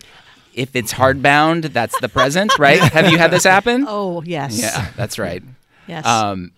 if 0.54 0.76
it's 0.76 0.94
hardbound, 0.94 1.74
that's 1.74 2.00
the 2.00 2.10
present, 2.10 2.58
right? 2.60 2.80
Have 2.80 3.12
you 3.12 3.18
had 3.18 3.32
this 3.32 3.44
happen? 3.44 3.86
Oh, 3.96 4.22
yes. 4.24 4.60
Yeah, 4.60 4.92
that's 4.96 5.20
right. 5.20 5.44
yes. 5.88 6.06
Um, 6.06 6.52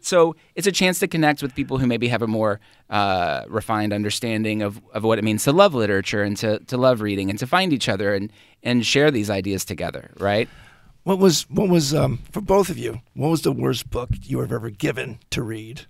so 0.00 0.34
it's 0.54 0.66
a 0.66 0.72
chance 0.72 0.98
to 1.00 1.08
connect 1.08 1.42
with 1.42 1.54
people 1.54 1.78
who 1.78 1.86
maybe 1.86 2.08
have 2.08 2.22
a 2.22 2.26
more 2.26 2.58
uh, 2.88 3.44
refined 3.48 3.92
understanding 3.92 4.62
of, 4.62 4.80
of 4.94 5.04
what 5.04 5.18
it 5.18 5.24
means 5.24 5.44
to 5.44 5.52
love 5.52 5.74
literature 5.74 6.22
and 6.22 6.36
to, 6.38 6.58
to 6.60 6.76
love 6.76 7.00
reading 7.02 7.28
and 7.30 7.38
to 7.38 7.46
find 7.46 7.72
each 7.72 7.88
other 7.88 8.14
and, 8.14 8.32
and 8.62 8.86
share 8.86 9.10
these 9.10 9.28
ideas 9.30 9.64
together, 9.64 10.10
right? 10.18 10.48
What 11.04 11.18
was 11.18 11.48
what 11.50 11.68
was 11.68 11.94
um, 11.94 12.18
for 12.30 12.40
both 12.42 12.68
of 12.68 12.76
you? 12.78 13.00
What 13.14 13.28
was 13.28 13.42
the 13.42 13.52
worst 13.52 13.88
book 13.90 14.10
you 14.22 14.40
have 14.40 14.52
ever 14.52 14.68
given 14.70 15.18
to 15.30 15.42
read? 15.42 15.82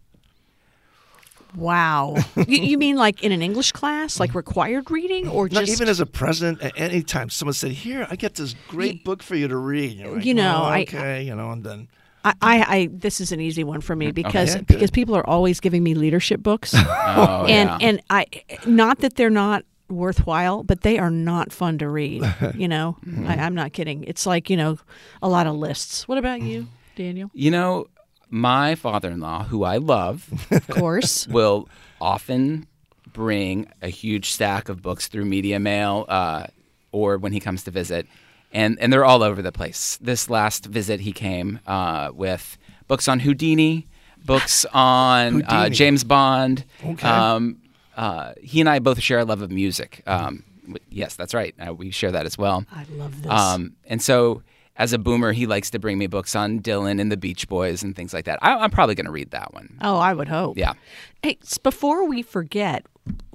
Wow. 1.56 2.16
you, 2.48 2.62
you, 2.62 2.78
mean 2.78 2.96
like 2.96 3.22
in 3.22 3.32
an 3.32 3.42
English 3.42 3.72
class, 3.72 4.20
like 4.20 4.34
required 4.34 4.90
reading, 4.90 5.28
or 5.28 5.48
Not 5.48 5.64
just 5.64 5.72
even 5.72 5.88
as 5.88 6.00
a 6.00 6.06
president? 6.06 6.62
At 6.62 6.72
any 6.76 7.02
time, 7.02 7.30
someone 7.30 7.54
said, 7.54 7.72
"Here, 7.72 8.06
I 8.10 8.16
get 8.16 8.34
this 8.34 8.54
great 8.68 8.94
you, 8.94 9.04
book 9.04 9.22
for 9.22 9.34
you 9.34 9.48
to 9.48 9.56
read." 9.56 10.04
Like, 10.04 10.24
you 10.24 10.34
know, 10.34 10.64
oh, 10.66 10.80
okay, 10.80 11.16
I, 11.16 11.18
you 11.20 11.34
know, 11.34 11.50
and 11.50 11.64
then 11.64 11.88
I, 12.24 12.34
I, 12.42 12.90
this 12.92 13.20
is 13.20 13.32
an 13.32 13.40
easy 13.40 13.64
one 13.64 13.80
for 13.80 13.96
me 13.96 14.08
mm, 14.08 14.14
because 14.14 14.56
okay, 14.56 14.64
because 14.66 14.90
people 14.90 15.16
are 15.16 15.28
always 15.28 15.60
giving 15.60 15.82
me 15.82 15.94
leadership 15.94 16.42
books, 16.42 16.74
oh, 16.76 17.46
and 17.48 17.68
yeah. 17.68 17.78
and 17.80 18.02
I 18.10 18.26
not 18.66 18.98
that 18.98 19.16
they're 19.16 19.30
not 19.30 19.64
worthwhile, 19.88 20.62
but 20.62 20.82
they 20.82 20.98
are 20.98 21.10
not 21.10 21.52
fun 21.52 21.78
to 21.78 21.88
read. 21.88 22.22
You 22.54 22.68
know, 22.68 22.96
mm-hmm. 23.06 23.26
I, 23.26 23.38
I'm 23.38 23.54
not 23.54 23.72
kidding. 23.72 24.04
It's 24.04 24.26
like 24.26 24.50
you 24.50 24.56
know, 24.56 24.78
a 25.22 25.28
lot 25.28 25.46
of 25.46 25.56
lists. 25.56 26.06
What 26.06 26.18
about 26.18 26.42
you, 26.42 26.66
Daniel? 26.94 27.30
You 27.32 27.50
know, 27.50 27.86
my 28.30 28.74
father-in-law, 28.74 29.44
who 29.44 29.64
I 29.64 29.76
love, 29.76 30.28
of 30.50 30.66
course, 30.68 31.26
will 31.28 31.68
often 32.00 32.66
bring 33.12 33.66
a 33.82 33.88
huge 33.88 34.30
stack 34.30 34.68
of 34.68 34.80
books 34.82 35.08
through 35.08 35.24
media 35.24 35.58
mail, 35.58 36.06
uh, 36.08 36.46
or 36.92 37.18
when 37.18 37.32
he 37.32 37.40
comes 37.40 37.64
to 37.64 37.70
visit 37.70 38.06
and 38.52 38.78
and 38.80 38.92
they're 38.92 39.04
all 39.04 39.22
over 39.22 39.42
the 39.42 39.52
place. 39.52 39.98
This 40.00 40.28
last 40.28 40.66
visit, 40.66 41.00
he 41.00 41.12
came 41.12 41.60
uh, 41.66 42.10
with 42.12 42.58
books 42.88 43.08
on 43.08 43.20
Houdini, 43.20 43.86
books 44.24 44.64
on 44.72 45.42
uh, 45.44 45.68
James 45.68 46.04
Bond. 46.04 46.64
Okay. 46.84 47.06
Um, 47.06 47.58
uh, 47.96 48.32
he 48.40 48.60
and 48.60 48.68
I 48.68 48.78
both 48.78 49.00
share 49.00 49.18
a 49.18 49.24
love 49.24 49.42
of 49.42 49.50
music. 49.50 50.02
Um, 50.06 50.44
yes, 50.88 51.16
that's 51.16 51.34
right. 51.34 51.54
Uh, 51.58 51.74
we 51.74 51.90
share 51.90 52.12
that 52.12 52.26
as 52.26 52.38
well. 52.38 52.64
I 52.72 52.84
love 52.92 53.22
this. 53.22 53.30
Um, 53.30 53.76
and 53.86 54.00
so, 54.00 54.42
as 54.76 54.92
a 54.92 54.98
boomer, 54.98 55.32
he 55.32 55.46
likes 55.46 55.70
to 55.70 55.78
bring 55.78 55.98
me 55.98 56.06
books 56.06 56.34
on 56.34 56.60
Dylan 56.60 57.00
and 57.00 57.12
the 57.12 57.16
Beach 57.16 57.48
Boys 57.48 57.82
and 57.82 57.94
things 57.94 58.14
like 58.14 58.24
that. 58.24 58.38
I, 58.42 58.64
am 58.64 58.70
probably 58.70 58.94
going 58.94 59.06
to 59.06 59.12
read 59.12 59.30
that 59.32 59.52
one. 59.52 59.76
Oh, 59.82 59.98
I 59.98 60.14
would 60.14 60.28
hope. 60.28 60.56
Yeah. 60.56 60.74
Hey, 61.22 61.38
before 61.62 62.06
we 62.06 62.22
forget, 62.22 62.86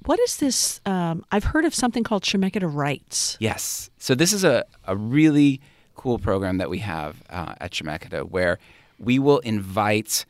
what 0.06 0.20
is 0.20 0.38
this? 0.38 0.82
Um, 0.86 1.24
I've 1.32 1.44
heard 1.44 1.66
of 1.66 1.76
something 1.76 2.04
called 2.04 2.24
Chemeketa 2.24 2.72
Writes. 2.72 3.38
Yes. 3.40 3.90
So 3.98 4.16
this 4.16 4.34
is 4.34 4.44
a, 4.44 4.66
a 4.86 4.96
really 4.96 5.62
cool 5.96 6.20
program 6.20 6.58
that 6.58 6.70
we 6.70 6.80
have 6.80 7.24
uh, 7.30 7.56
at 7.60 7.72
Chemeketa 7.72 8.30
where 8.30 8.60
we 9.00 9.20
will 9.20 9.40
invite 9.40 10.26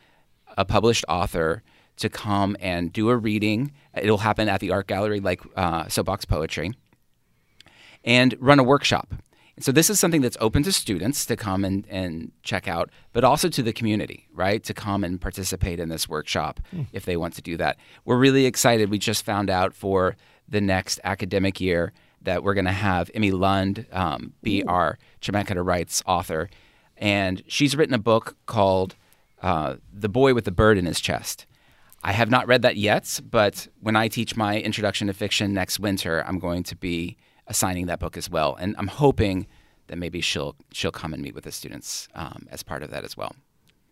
a 0.58 0.66
published 0.66 1.06
author 1.08 1.64
to 1.98 2.10
come 2.10 2.58
and 2.60 2.92
do 2.92 3.10
a 3.10 3.18
reading. 3.18 3.72
It'll 3.96 4.18
happen 4.18 4.50
at 4.50 4.60
the 4.60 4.72
art 4.72 4.88
gallery, 4.88 5.20
like 5.20 5.42
uh, 5.56 5.88
Soapbox 5.88 6.26
Poetry, 6.26 6.72
and 8.04 8.36
run 8.40 8.60
a 8.60 8.64
workshop. 8.64 9.14
So 9.60 9.72
this 9.72 9.90
is 9.90 10.00
something 10.00 10.22
that's 10.22 10.36
open 10.42 10.64
to 10.64 10.72
students 10.72 11.26
to 11.28 11.38
come 11.38 11.64
and, 11.64 11.88
and 11.90 12.32
check 12.44 12.68
out, 12.68 12.90
but 13.14 13.24
also 13.24 13.48
to 13.48 13.64
the 13.64 13.72
community, 13.72 14.28
right? 14.34 14.62
To 14.64 14.74
come 14.74 15.04
and 15.04 15.20
participate 15.20 15.80
in 15.80 15.88
this 15.88 16.10
workshop 16.10 16.60
mm. 16.76 16.88
if 16.92 17.06
they 17.06 17.16
want 17.16 17.36
to 17.36 17.42
do 17.42 17.56
that. 17.58 17.78
We're 18.04 18.18
really 18.18 18.46
excited. 18.46 18.90
We 18.90 19.00
just 19.00 19.24
found 19.24 19.50
out 19.50 19.74
for 19.74 20.18
the 20.48 20.60
next 20.60 21.00
academic 21.06 21.62
year 21.62 21.94
that 22.22 22.44
we're 22.44 22.54
going 22.54 22.66
to 22.66 22.72
have 22.72 23.10
Emme 23.14 23.32
Lund 23.32 23.86
um, 23.94 24.34
be 24.44 24.62
Ooh. 24.62 24.68
our 24.68 24.98
Chemeketa 25.22 25.66
Writes 25.66 26.04
author. 26.06 26.50
And 26.98 27.42
she's 27.48 27.78
written 27.78 27.96
a 27.96 28.00
book 28.00 28.36
called 28.46 28.96
uh, 29.42 29.76
The 29.94 30.10
Boy 30.10 30.34
with 30.34 30.44
the 30.44 30.52
Bird 30.52 30.78
in 30.78 30.86
His 30.86 31.00
Chest. 31.00 31.46
I 32.04 32.12
have 32.12 32.30
not 32.30 32.48
read 32.48 32.62
that 32.62 32.76
yet, 32.76 33.22
but 33.30 33.68
when 33.80 33.96
I 33.96 34.10
teach 34.10 34.36
my 34.36 34.60
introduction 34.60 35.08
to 35.08 35.14
fiction 35.14 35.54
next 35.54 35.80
winter, 35.80 36.24
I'm 36.28 36.40
going 36.40 36.64
to 36.64 36.76
be 36.76 37.18
assigning 37.48 37.86
that 37.88 38.00
book 38.00 38.18
as 38.18 38.30
well. 38.30 38.56
And 38.60 38.76
I'm 38.78 38.88
hoping 38.88 39.48
that 39.88 39.98
maybe 39.98 40.22
she'll 40.22 40.56
she'll 40.72 40.92
come 40.92 41.14
and 41.14 41.22
meet 41.22 41.36
with 41.36 41.44
the 41.44 41.52
students 41.52 42.08
um, 42.16 42.48
as 42.50 42.64
part 42.64 42.84
of 42.84 42.90
that 42.92 43.04
as 43.04 43.16
well. 43.16 43.36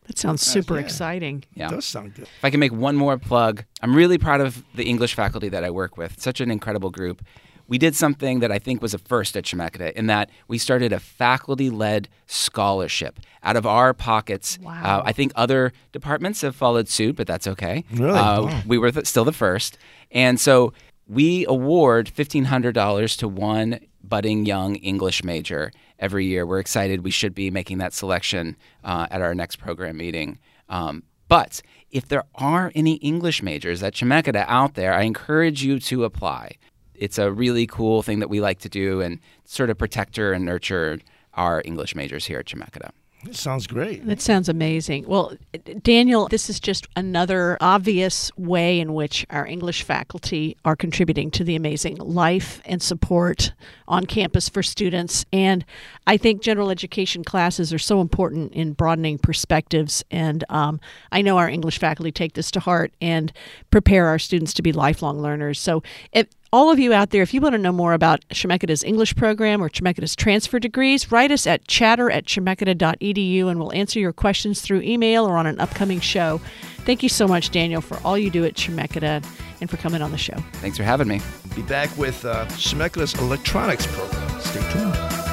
That 0.07 0.17
sounds 0.17 0.41
super 0.41 0.75
yeah. 0.75 0.81
exciting. 0.81 1.45
Yeah. 1.53 1.67
It 1.67 1.71
does 1.71 1.85
sound 1.85 2.15
good. 2.15 2.23
If 2.23 2.43
I 2.43 2.49
can 2.49 2.59
make 2.59 2.73
one 2.73 2.95
more 2.95 3.17
plug, 3.17 3.63
I'm 3.81 3.95
really 3.95 4.17
proud 4.17 4.41
of 4.41 4.63
the 4.75 4.83
English 4.83 5.15
faculty 5.15 5.49
that 5.49 5.63
I 5.63 5.69
work 5.69 5.97
with. 5.97 6.21
Such 6.21 6.41
an 6.41 6.51
incredible 6.51 6.89
group. 6.89 7.23
We 7.69 7.77
did 7.77 7.95
something 7.95 8.41
that 8.41 8.51
I 8.51 8.59
think 8.59 8.81
was 8.81 8.93
a 8.93 8.97
first 8.97 9.37
at 9.37 9.45
Chemeketa 9.45 9.93
in 9.93 10.07
that 10.07 10.29
we 10.49 10.57
started 10.57 10.91
a 10.91 10.99
faculty 10.99 11.69
led 11.69 12.09
scholarship 12.27 13.21
out 13.41 13.55
of 13.55 13.65
our 13.65 13.93
pockets. 13.93 14.59
Wow. 14.61 14.99
Uh, 14.99 15.03
I 15.05 15.13
think 15.13 15.31
other 15.35 15.71
departments 15.93 16.41
have 16.41 16.57
followed 16.57 16.89
suit, 16.89 17.15
but 17.15 17.25
that's 17.25 17.47
okay. 17.47 17.85
Really? 17.93 18.19
Uh, 18.19 18.41
wow. 18.43 18.61
We 18.67 18.77
were 18.77 18.91
th- 18.91 19.05
still 19.05 19.23
the 19.23 19.31
first. 19.31 19.77
And 20.11 20.37
so 20.37 20.73
we 21.07 21.45
award 21.45 22.11
$1,500 22.15 23.17
to 23.17 23.27
one 23.27 23.79
budding 24.03 24.45
young 24.45 24.75
English 24.75 25.23
major 25.23 25.71
every 25.99 26.25
year. 26.25 26.45
We're 26.45 26.59
excited. 26.59 27.03
We 27.03 27.11
should 27.11 27.33
be 27.33 27.49
making 27.51 27.77
that 27.79 27.93
selection 27.93 28.55
uh, 28.83 29.07
at 29.09 29.21
our 29.21 29.33
next 29.33 29.57
program 29.57 29.97
meeting. 29.97 30.39
Um, 30.69 31.03
but 31.27 31.61
if 31.91 32.07
there 32.07 32.23
are 32.35 32.71
any 32.75 32.95
English 32.95 33.41
majors 33.41 33.81
at 33.81 33.93
Chemeketa 33.93 34.45
out 34.47 34.75
there, 34.75 34.93
I 34.93 35.03
encourage 35.03 35.63
you 35.63 35.79
to 35.79 36.03
apply. 36.03 36.57
It's 36.93 37.17
a 37.17 37.31
really 37.31 37.65
cool 37.65 38.01
thing 38.03 38.19
that 38.19 38.29
we 38.29 38.39
like 38.39 38.59
to 38.59 38.69
do 38.69 39.01
and 39.01 39.19
sort 39.45 39.69
of 39.69 39.77
protector 39.77 40.33
and 40.33 40.45
nurture 40.45 40.99
our 41.33 41.61
English 41.65 41.95
majors 41.95 42.25
here 42.25 42.39
at 42.39 42.45
Chemeketa. 42.45 42.91
It 43.25 43.35
sounds 43.35 43.67
great. 43.67 44.05
That 44.05 44.21
sounds 44.21 44.49
amazing. 44.49 45.05
Well, 45.07 45.37
Daniel, 45.81 46.27
this 46.27 46.49
is 46.49 46.59
just 46.59 46.87
another 46.95 47.57
obvious 47.61 48.31
way 48.37 48.79
in 48.79 48.93
which 48.93 49.25
our 49.29 49.47
English 49.47 49.83
faculty 49.83 50.57
are 50.65 50.75
contributing 50.75 51.31
to 51.31 51.43
the 51.43 51.55
amazing 51.55 51.95
life 51.97 52.61
and 52.65 52.81
support 52.81 53.53
on 53.87 54.05
campus 54.05 54.49
for 54.49 54.61
students. 54.61 55.25
And 55.31 55.63
I 56.05 56.17
think 56.17 56.41
general 56.41 56.69
education 56.69 57.23
classes 57.23 57.71
are 57.71 57.79
so 57.79 58.01
important 58.01 58.53
in 58.53 58.73
broadening 58.73 59.17
perspectives. 59.17 60.03
And 60.11 60.43
um, 60.49 60.81
I 61.11 61.21
know 61.21 61.37
our 61.37 61.49
English 61.49 61.79
faculty 61.79 62.11
take 62.11 62.33
this 62.33 62.51
to 62.51 62.59
heart 62.59 62.93
and 63.01 63.31
prepare 63.71 64.07
our 64.07 64.19
students 64.19 64.53
to 64.55 64.61
be 64.61 64.73
lifelong 64.73 65.21
learners. 65.21 65.59
So, 65.59 65.81
if, 66.11 66.27
all 66.53 66.69
of 66.69 66.77
you 66.77 66.93
out 66.93 67.09
there, 67.09 67.23
if 67.23 67.33
you 67.33 67.41
want 67.41 67.53
to 67.53 67.57
know 67.57 67.71
more 67.71 67.93
about 67.93 68.21
Chemeketa's 68.29 68.83
English 68.83 69.15
program 69.15 69.61
or 69.61 69.69
Chemeketa's 69.69 70.15
transfer 70.15 70.59
degrees, 70.59 71.11
write 71.11 71.31
us 71.31 71.47
at 71.47 71.67
chatter 71.67 72.11
at 72.11 72.25
chemeketa.edu 72.25 73.47
and 73.47 73.59
we'll 73.59 73.73
answer 73.73 73.99
your 73.99 74.13
questions 74.13 74.61
through 74.61 74.81
email 74.81 75.25
or 75.25 75.35
on 75.35 75.47
an 75.47 75.59
upcoming 75.59 75.99
show. 75.99 76.39
Thank 76.85 77.01
you 77.01 77.09
so 77.09 77.27
much, 77.27 77.49
Daniel, 77.49 77.81
for 77.81 77.97
all 78.05 78.19
you 78.19 78.29
do 78.29 78.45
at 78.45 78.53
Chemeketa 78.53 79.25
and 79.61 79.69
for 79.69 79.77
coming 79.77 80.03
on 80.03 80.11
the 80.11 80.17
show. 80.17 80.35
Thanks 80.53 80.77
for 80.77 80.83
having 80.83 81.07
me. 81.07 81.21
Be 81.55 81.63
back 81.63 81.95
with 81.97 82.23
uh, 82.23 82.45
Chemeketa's 82.49 83.15
electronics 83.15 83.87
program. 83.87 84.39
Stay 84.39 84.61
tuned. 84.71 85.32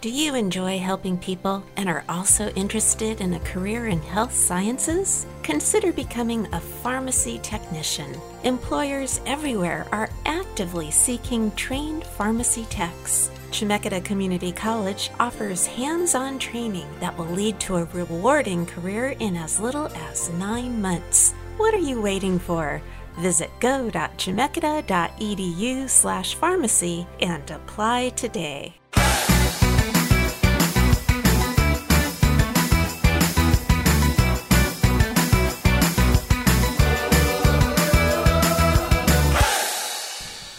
Do 0.00 0.08
you 0.08 0.34
enjoy 0.34 0.78
helping 0.78 1.18
people 1.18 1.62
and 1.76 1.86
are 1.86 2.04
also 2.08 2.48
interested 2.52 3.20
in 3.20 3.34
a 3.34 3.40
career 3.40 3.88
in 3.88 4.00
health 4.00 4.32
sciences? 4.32 5.26
Consider 5.42 5.92
becoming 5.92 6.46
a 6.54 6.60
pharmacy 6.60 7.38
technician. 7.42 8.18
Employers 8.44 9.20
everywhere 9.26 9.86
are 9.92 10.08
actively 10.24 10.90
seeking 10.90 11.50
trained 11.50 12.04
pharmacy 12.04 12.64
techs. 12.70 13.30
Chemeketa 13.50 14.02
Community 14.02 14.52
College 14.52 15.10
offers 15.20 15.66
hands 15.66 16.14
on 16.14 16.38
training 16.38 16.88
that 17.00 17.14
will 17.18 17.26
lead 17.26 17.60
to 17.60 17.76
a 17.76 17.84
rewarding 17.92 18.64
career 18.64 19.10
in 19.18 19.36
as 19.36 19.60
little 19.60 19.88
as 19.88 20.30
nine 20.30 20.80
months. 20.80 21.32
What 21.58 21.74
are 21.74 21.78
you 21.78 22.00
waiting 22.00 22.38
for? 22.38 22.80
Visit 23.18 23.50
go.chemeketa.edu 23.60 25.90
slash 25.90 26.34
pharmacy 26.36 27.06
and 27.20 27.50
apply 27.50 28.08
today. 28.10 28.76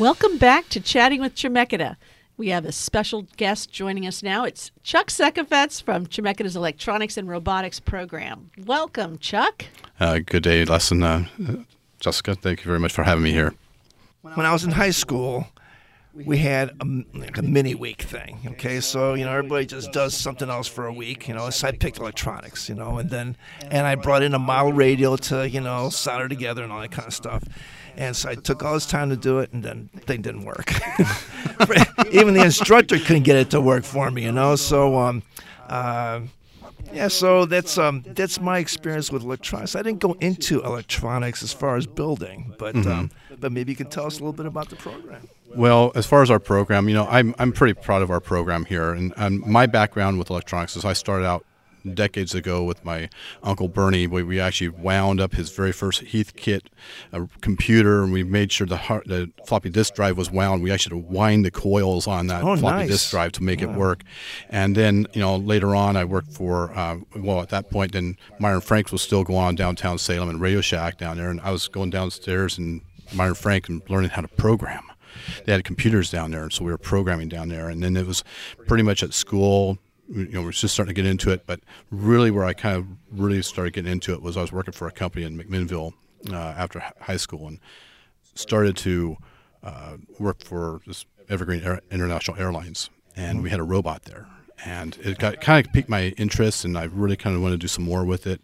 Welcome 0.01 0.39
back 0.39 0.67
to 0.69 0.79
Chatting 0.79 1.21
with 1.21 1.35
Chemeketa. 1.35 1.95
We 2.35 2.49
have 2.49 2.65
a 2.65 2.71
special 2.71 3.27
guest 3.37 3.71
joining 3.71 4.07
us 4.07 4.23
now. 4.23 4.45
It's 4.45 4.71
Chuck 4.81 5.09
Sekafetz 5.09 5.83
from 5.83 6.07
Chemeketa's 6.07 6.55
Electronics 6.55 7.17
and 7.17 7.29
Robotics 7.29 7.79
program. 7.79 8.49
Welcome, 8.65 9.19
Chuck. 9.19 9.65
Uh, 9.99 10.17
good 10.25 10.41
day, 10.41 10.65
lesson, 10.65 11.03
uh, 11.03 11.25
Jessica. 11.99 12.33
Thank 12.33 12.61
you 12.61 12.65
very 12.65 12.79
much 12.79 12.91
for 12.91 13.03
having 13.03 13.23
me 13.23 13.31
here. 13.31 13.53
When 14.23 14.43
I 14.43 14.51
was 14.51 14.63
in 14.63 14.71
high 14.71 14.89
school, 14.89 15.45
we 16.15 16.39
had 16.39 16.71
a, 16.81 17.03
like 17.13 17.37
a 17.37 17.43
mini 17.43 17.75
week 17.75 18.01
thing. 18.01 18.39
Okay, 18.53 18.79
so 18.79 19.13
you 19.13 19.23
know 19.23 19.31
everybody 19.31 19.67
just 19.67 19.91
does 19.91 20.15
something 20.15 20.49
else 20.49 20.67
for 20.67 20.87
a 20.87 20.93
week. 20.93 21.27
You 21.27 21.35
know, 21.35 21.47
so 21.51 21.67
I 21.67 21.73
picked 21.73 21.99
electronics. 21.99 22.67
You 22.67 22.73
know, 22.73 22.97
and 22.97 23.11
then 23.11 23.37
and 23.69 23.85
I 23.85 23.93
brought 23.93 24.23
in 24.23 24.33
a 24.33 24.39
model 24.39 24.73
radio 24.73 25.15
to 25.15 25.47
you 25.47 25.61
know 25.61 25.89
solder 25.89 26.27
together 26.27 26.63
and 26.63 26.71
all 26.71 26.81
that 26.81 26.91
kind 26.91 27.07
of 27.07 27.13
stuff. 27.13 27.43
And 27.97 28.15
so 28.15 28.29
I 28.29 28.35
took 28.35 28.63
all 28.63 28.73
this 28.73 28.85
time 28.85 29.09
to 29.09 29.17
do 29.17 29.39
it, 29.39 29.51
and 29.53 29.63
then 29.63 29.89
thing 29.95 30.21
didn't 30.21 30.45
work. 30.45 30.71
Even 32.11 32.33
the 32.33 32.43
instructor 32.43 32.97
couldn't 32.97 33.23
get 33.23 33.35
it 33.35 33.49
to 33.51 33.61
work 33.61 33.83
for 33.83 34.09
me, 34.09 34.23
you 34.23 34.31
know. 34.31 34.55
So, 34.55 34.97
um, 34.97 35.23
uh, 35.67 36.21
yeah, 36.93 37.07
so 37.07 37.45
that's 37.45 37.77
um, 37.77 38.03
that's 38.07 38.39
my 38.39 38.59
experience 38.59 39.11
with 39.11 39.23
electronics. 39.23 39.75
I 39.75 39.81
didn't 39.81 39.99
go 39.99 40.13
into 40.19 40.61
electronics 40.61 41.43
as 41.43 41.53
far 41.53 41.77
as 41.77 41.87
building, 41.87 42.53
but 42.57 42.75
mm-hmm. 42.75 42.91
um, 42.91 43.11
but 43.39 43.51
maybe 43.51 43.71
you 43.71 43.75
can 43.75 43.87
tell 43.87 44.05
us 44.05 44.15
a 44.15 44.19
little 44.19 44.33
bit 44.33 44.45
about 44.45 44.69
the 44.69 44.75
program. 44.75 45.27
Well, 45.55 45.91
as 45.95 46.05
far 46.05 46.21
as 46.21 46.31
our 46.31 46.39
program, 46.39 46.87
you 46.87 46.95
know, 46.95 47.07
I'm 47.07 47.35
I'm 47.39 47.51
pretty 47.51 47.73
proud 47.73 48.01
of 48.01 48.09
our 48.09 48.19
program 48.19 48.65
here, 48.65 48.91
and, 48.91 49.13
and 49.17 49.41
my 49.41 49.65
background 49.65 50.17
with 50.17 50.29
electronics 50.29 50.75
is 50.75 50.85
I 50.85 50.93
started 50.93 51.25
out 51.25 51.45
decades 51.93 52.33
ago 52.35 52.63
with 52.63 52.83
my 52.83 53.09
uncle 53.43 53.67
Bernie. 53.67 54.07
We, 54.07 54.23
we 54.23 54.39
actually 54.39 54.69
wound 54.69 55.19
up 55.19 55.33
his 55.33 55.51
very 55.51 55.71
first 55.71 56.03
Heathkit 56.03 56.67
uh, 57.13 57.25
computer, 57.41 58.03
and 58.03 58.13
we 58.13 58.23
made 58.23 58.51
sure 58.51 58.67
the, 58.67 58.77
hard, 58.77 59.07
the 59.07 59.31
floppy 59.45 59.69
disk 59.69 59.95
drive 59.95 60.17
was 60.17 60.31
wound. 60.31 60.63
We 60.63 60.71
actually 60.71 60.97
had 60.97 61.07
to 61.07 61.13
wind 61.13 61.45
the 61.45 61.51
coils 61.51 62.07
on 62.07 62.27
that 62.27 62.43
oh, 62.43 62.55
floppy 62.55 62.77
nice. 62.77 62.89
disk 62.89 63.11
drive 63.11 63.31
to 63.33 63.43
make 63.43 63.61
it 63.61 63.69
work. 63.69 64.03
And 64.49 64.75
then, 64.75 65.07
you 65.13 65.21
know, 65.21 65.35
later 65.35 65.75
on, 65.75 65.95
I 65.95 66.05
worked 66.05 66.31
for 66.31 66.71
uh, 66.77 66.97
well, 67.15 67.41
at 67.41 67.49
that 67.49 67.69
point, 67.69 67.93
then 67.93 68.17
Meier 68.39 68.59
& 68.59 68.61
Franks 68.61 68.91
was 68.91 69.01
still 69.01 69.23
going 69.23 69.39
on 69.39 69.55
downtown 69.55 69.97
Salem 69.97 70.29
and 70.29 70.41
Radio 70.41 70.61
Shack 70.61 70.97
down 70.97 71.17
there, 71.17 71.29
and 71.29 71.41
I 71.41 71.51
was 71.51 71.67
going 71.67 71.89
downstairs 71.89 72.57
and 72.57 72.81
Meier 73.13 73.33
& 73.33 73.35
Frank 73.35 73.69
and 73.69 73.81
learning 73.89 74.11
how 74.11 74.21
to 74.21 74.27
program 74.27 74.83
they 75.45 75.51
had 75.51 75.63
computers 75.63 76.09
down 76.09 76.31
there, 76.31 76.43
and 76.43 76.53
so 76.53 76.63
we 76.63 76.71
were 76.71 76.77
programming 76.77 77.29
down 77.29 77.49
there. 77.49 77.69
And 77.69 77.83
then 77.83 77.95
it 77.97 78.05
was 78.05 78.23
pretty 78.67 78.83
much 78.83 79.03
at 79.03 79.13
school, 79.13 79.77
you 80.11 80.27
know, 80.27 80.41
we're 80.43 80.51
just 80.51 80.73
starting 80.73 80.93
to 80.93 81.01
get 81.01 81.09
into 81.09 81.31
it. 81.31 81.45
But 81.45 81.61
really, 81.89 82.31
where 82.31 82.45
I 82.45 82.53
kind 82.53 82.75
of 82.77 82.85
really 83.11 83.41
started 83.41 83.73
getting 83.73 83.91
into 83.91 84.13
it 84.13 84.21
was 84.21 84.37
I 84.37 84.41
was 84.41 84.51
working 84.51 84.73
for 84.73 84.87
a 84.87 84.91
company 84.91 85.25
in 85.25 85.37
McMinnville 85.37 85.93
uh, 86.29 86.35
after 86.35 86.83
high 86.99 87.17
school 87.17 87.47
and 87.47 87.59
started 88.35 88.77
to 88.77 89.17
uh, 89.63 89.97
work 90.19 90.43
for 90.43 90.81
this 90.85 91.05
Evergreen 91.29 91.63
Air- 91.63 91.81
International 91.91 92.37
Airlines, 92.37 92.89
and 93.15 93.41
we 93.41 93.49
had 93.49 93.59
a 93.59 93.63
robot 93.63 94.03
there, 94.03 94.27
and 94.65 94.97
it 95.01 95.17
got 95.17 95.39
kind 95.41 95.65
of 95.65 95.71
piqued 95.71 95.89
my 95.89 96.09
interest, 96.17 96.65
and 96.65 96.77
I 96.77 96.83
really 96.85 97.15
kind 97.15 97.35
of 97.35 97.41
wanted 97.41 97.55
to 97.55 97.59
do 97.59 97.67
some 97.67 97.85
more 97.85 98.03
with 98.03 98.27
it. 98.27 98.41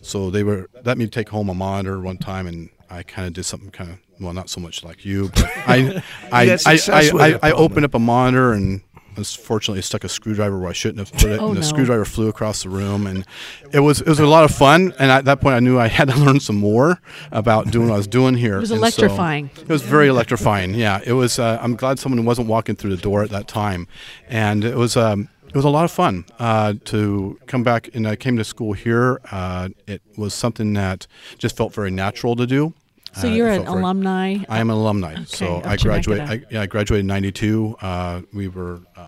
So 0.00 0.30
they 0.30 0.42
were 0.42 0.68
let 0.84 0.98
me 0.98 1.06
take 1.06 1.28
home 1.28 1.48
a 1.48 1.54
monitor 1.54 2.00
one 2.00 2.18
time, 2.18 2.46
and 2.46 2.70
I 2.90 3.02
kind 3.02 3.26
of 3.26 3.34
did 3.34 3.44
something 3.44 3.70
kind 3.70 3.90
of 3.90 3.98
well, 4.20 4.32
not 4.32 4.48
so 4.48 4.60
much 4.60 4.84
like 4.84 5.04
you, 5.04 5.30
but 5.34 5.50
I 5.66 6.02
I, 6.32 6.58
I, 6.66 6.78
I, 6.88 7.10
I, 7.18 7.38
I 7.42 7.52
opened 7.52 7.84
up 7.84 7.94
a 7.94 7.98
monitor 7.98 8.52
and 8.52 8.82
unfortunately 9.16 9.82
stuck 9.82 10.04
a 10.04 10.08
screwdriver 10.08 10.58
where 10.58 10.68
I 10.70 10.72
shouldn't 10.72 10.98
have 10.98 11.12
put 11.12 11.30
it, 11.30 11.40
oh, 11.40 11.48
and 11.48 11.56
the 11.56 11.60
no. 11.60 11.66
screwdriver 11.66 12.04
flew 12.04 12.28
across 12.28 12.62
the 12.62 12.68
room, 12.68 13.06
and 13.06 13.24
it 13.72 13.80
was 13.80 14.00
it 14.00 14.08
was 14.08 14.20
a 14.20 14.26
lot 14.26 14.44
of 14.44 14.50
fun. 14.50 14.92
And 14.98 15.10
at 15.10 15.24
that 15.26 15.40
point, 15.40 15.54
I 15.54 15.60
knew 15.60 15.78
I 15.78 15.88
had 15.88 16.08
to 16.08 16.16
learn 16.24 16.40
some 16.40 16.56
more 16.56 17.00
about 17.30 17.70
doing 17.70 17.88
what 17.88 17.94
I 17.94 17.98
was 17.98 18.06
doing 18.06 18.34
here. 18.34 18.56
It 18.56 18.60
was 18.60 18.70
And 18.70 18.78
so 18.80 18.82
electrifying. 18.82 19.50
it 19.60 19.68
was 19.68 19.82
very 19.82 20.08
electrifying. 20.08 20.74
Yeah, 20.74 21.00
it 21.04 21.12
was. 21.12 21.38
Uh, 21.38 21.58
I'm 21.60 21.76
glad 21.76 21.98
someone 21.98 22.24
wasn't 22.24 22.48
walking 22.48 22.76
through 22.76 22.94
the 22.96 23.02
door 23.02 23.22
at 23.22 23.30
that 23.30 23.48
time, 23.48 23.86
and 24.28 24.64
it 24.64 24.76
was. 24.76 24.96
Um, 24.96 25.28
it 25.48 25.56
was 25.56 25.66
a 25.66 25.70
lot 25.70 25.84
of 25.84 25.90
fun 25.90 26.24
uh, 26.38 26.72
to 26.86 27.38
come 27.46 27.62
back, 27.62 27.90
and 27.92 28.08
I 28.08 28.16
came 28.16 28.38
to 28.38 28.44
school 28.44 28.72
here. 28.72 29.20
Uh, 29.30 29.68
it 29.86 30.00
was 30.16 30.32
something 30.32 30.72
that 30.72 31.06
just 31.36 31.58
felt 31.58 31.74
very 31.74 31.90
natural 31.90 32.34
to 32.36 32.46
do. 32.46 32.72
So 33.14 33.28
Uh, 33.28 33.32
you're 33.32 33.48
an 33.48 33.66
alumni. 33.66 34.38
I 34.48 34.58
am 34.60 34.70
an 34.70 34.76
alumni. 34.76 35.16
so 35.26 35.60
I 35.64 35.76
graduated. 35.76 36.28
I, 36.28 36.42
yeah, 36.50 36.62
I 36.62 36.66
graduated 36.66 37.00
in 37.02 37.06
'92. 37.08 37.76
Uh, 37.80 38.22
we 38.32 38.48
were 38.48 38.80
uh, 38.96 39.00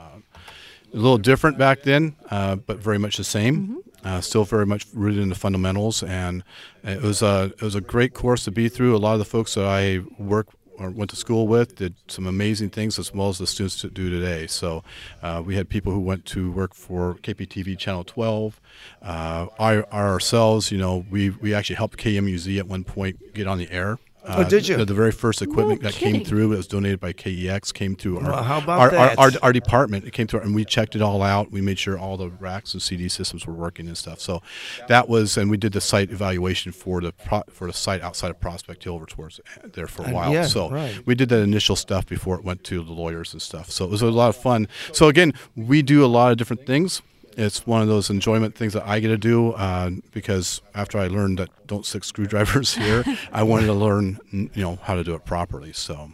a 0.93 0.97
little 0.97 1.19
different 1.19 1.59
back 1.59 1.83
then, 1.83 2.15
uh, 2.31 2.57
but 2.57 2.79
very 2.79 2.99
much 2.99 3.17
the 3.17 3.25
same. 3.25 3.57
Mm-hmm. 3.57 3.77
Uh, 4.07 4.21
still 4.21 4.45
very 4.45 4.67
much 4.67 4.87
rooted 4.93 5.21
in 5.23 5.31
the 5.31 5.35
fundamentals, 5.35 6.03
and 6.03 6.45
it 6.83 7.01
was 7.01 7.23
a 7.23 7.53
it 7.59 7.63
was 7.63 7.75
a 7.75 7.81
great 7.81 8.13
course 8.13 8.45
to 8.45 8.51
be 8.51 8.69
through. 8.69 8.95
A 8.95 8.99
lot 8.99 9.15
of 9.15 9.19
the 9.19 9.25
folks 9.25 9.55
that 9.55 9.65
I 9.65 10.01
work 10.19 10.49
or 10.79 10.91
went 10.91 11.11
to 11.11 11.17
school 11.17 11.47
with 11.47 11.77
did 11.77 11.95
some 12.09 12.27
amazing 12.27 12.71
things, 12.71 12.99
as 12.99 13.13
well 13.13 13.29
as 13.29 13.39
the 13.39 13.47
students 13.47 13.81
do 13.83 14.11
today. 14.11 14.47
So 14.47 14.83
uh, 15.23 15.43
we 15.45 15.55
had 15.55 15.69
people 15.69 15.93
who 15.93 16.01
went 16.01 16.25
to 16.27 16.51
work 16.53 16.75
for 16.75 17.15
KPTV 17.23 17.79
Channel 17.79 18.05
12. 18.05 18.61
Uh, 19.03 19.47
our, 19.59 19.93
ourselves, 19.93 20.71
you 20.71 20.79
know, 20.79 21.05
we 21.11 21.31
we 21.31 21.55
actually 21.55 21.77
helped 21.77 21.99
KMUZ 21.99 22.59
at 22.59 22.67
one 22.67 22.85
point 22.85 23.35
get 23.35 23.47
on 23.47 23.59
the 23.59 23.71
air. 23.71 23.99
Uh, 24.25 24.45
Oh, 24.45 24.49
did 24.49 24.67
you? 24.67 24.77
The, 24.77 24.85
the 24.85 24.95
very 24.95 25.13
first 25.13 25.43
equipment 25.43 25.83
No 25.83 25.91
that 25.91 25.99
came 25.99 26.25
through, 26.25 26.53
it 26.53 26.57
was 26.57 26.67
donated 26.67 26.99
by 26.99 27.13
KEX, 27.13 27.73
came 27.73 27.95
through 27.95 28.19
our, 28.21 28.33
Well, 28.33 28.43
how 28.43 28.59
about 28.59 28.81
our, 28.81 28.91
that? 28.91 29.19
Our, 29.19 29.27
our, 29.27 29.33
our 29.43 29.53
department. 29.53 30.05
It 30.05 30.13
came 30.13 30.27
through, 30.27 30.41
and 30.41 30.55
we 30.55 30.65
checked 30.65 30.97
it 30.97 31.03
all 31.03 31.23
out. 31.23 31.51
We 31.51 31.61
made 31.61 31.79
sure 31.79 31.99
all 31.99 32.17
the 32.17 32.31
racks 32.31 32.73
and 32.73 32.83
CD 32.83 33.09
systems 33.09 33.47
were 33.47 33.53
working 33.53 33.87
and 33.87 33.97
stuff. 33.97 34.21
So 34.21 34.43
that 34.89 35.09
was, 35.09 35.37
and 35.37 35.51
we 35.51 35.57
did 35.57 35.73
the 35.73 35.81
site 35.81 36.11
evaluation 36.11 36.73
for 36.73 37.01
the 37.01 37.13
pro, 37.13 37.43
for 37.51 37.67
the 37.67 37.73
site 37.73 38.01
outside 38.03 38.31
of 38.31 38.41
Prospect 38.41 38.83
Hill, 38.83 38.99
which 38.99 39.19
was 39.19 39.41
there 39.63 39.87
for 39.87 40.09
a 40.09 40.13
while. 40.13 40.33
yeah, 40.33 40.47
so 40.47 40.71
right. 40.71 41.01
we 41.07 41.15
did 41.15 41.29
that 41.29 41.41
initial 41.41 41.77
stuff 41.77 42.07
before 42.07 42.37
it 42.37 42.45
went 42.45 42.65
to 42.65 42.83
the 42.83 42.93
lawyers 42.93 43.33
and 43.33 43.43
stuff. 43.43 43.71
So 43.71 43.85
it 43.85 43.91
was 43.91 44.03
a 44.03 44.11
lot 44.11 44.29
of 44.29 44.37
fun. 44.37 44.69
So 44.93 45.09
again, 45.09 45.35
we 45.55 45.83
do 45.83 46.05
a 46.05 46.07
lot 46.09 46.33
of 46.33 46.39
different 46.39 46.67
things. 46.67 47.03
It's 47.37 47.67
one 47.67 47.83
of 47.83 47.89
those 47.89 48.11
enjoyment 48.11 48.55
things 48.55 48.73
that 48.73 48.87
I 48.87 49.01
get 49.01 49.09
to 49.09 49.19
do 49.19 49.53
uh, 49.53 49.91
because 50.13 50.61
after 50.75 50.99
I 50.99 51.09
learned 51.09 51.39
that 51.39 51.67
don't 51.67 51.85
stick 51.85 52.05
screwdrivers 52.05 52.75
here, 52.77 53.05
I 53.33 53.43
wanted 53.43 53.67
to 53.67 53.75
learn, 53.75 54.19
you 54.31 54.63
know, 54.63 54.79
how 54.83 54.95
to 54.95 55.05
do 55.05 55.15
it 55.15 55.25
properly. 55.25 55.73
So, 55.73 56.11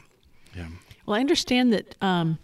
yeah. 0.56 0.68
Well, 1.06 1.16
I 1.16 1.20
understand 1.20 1.72
that 1.72 1.96
um, 2.00 2.38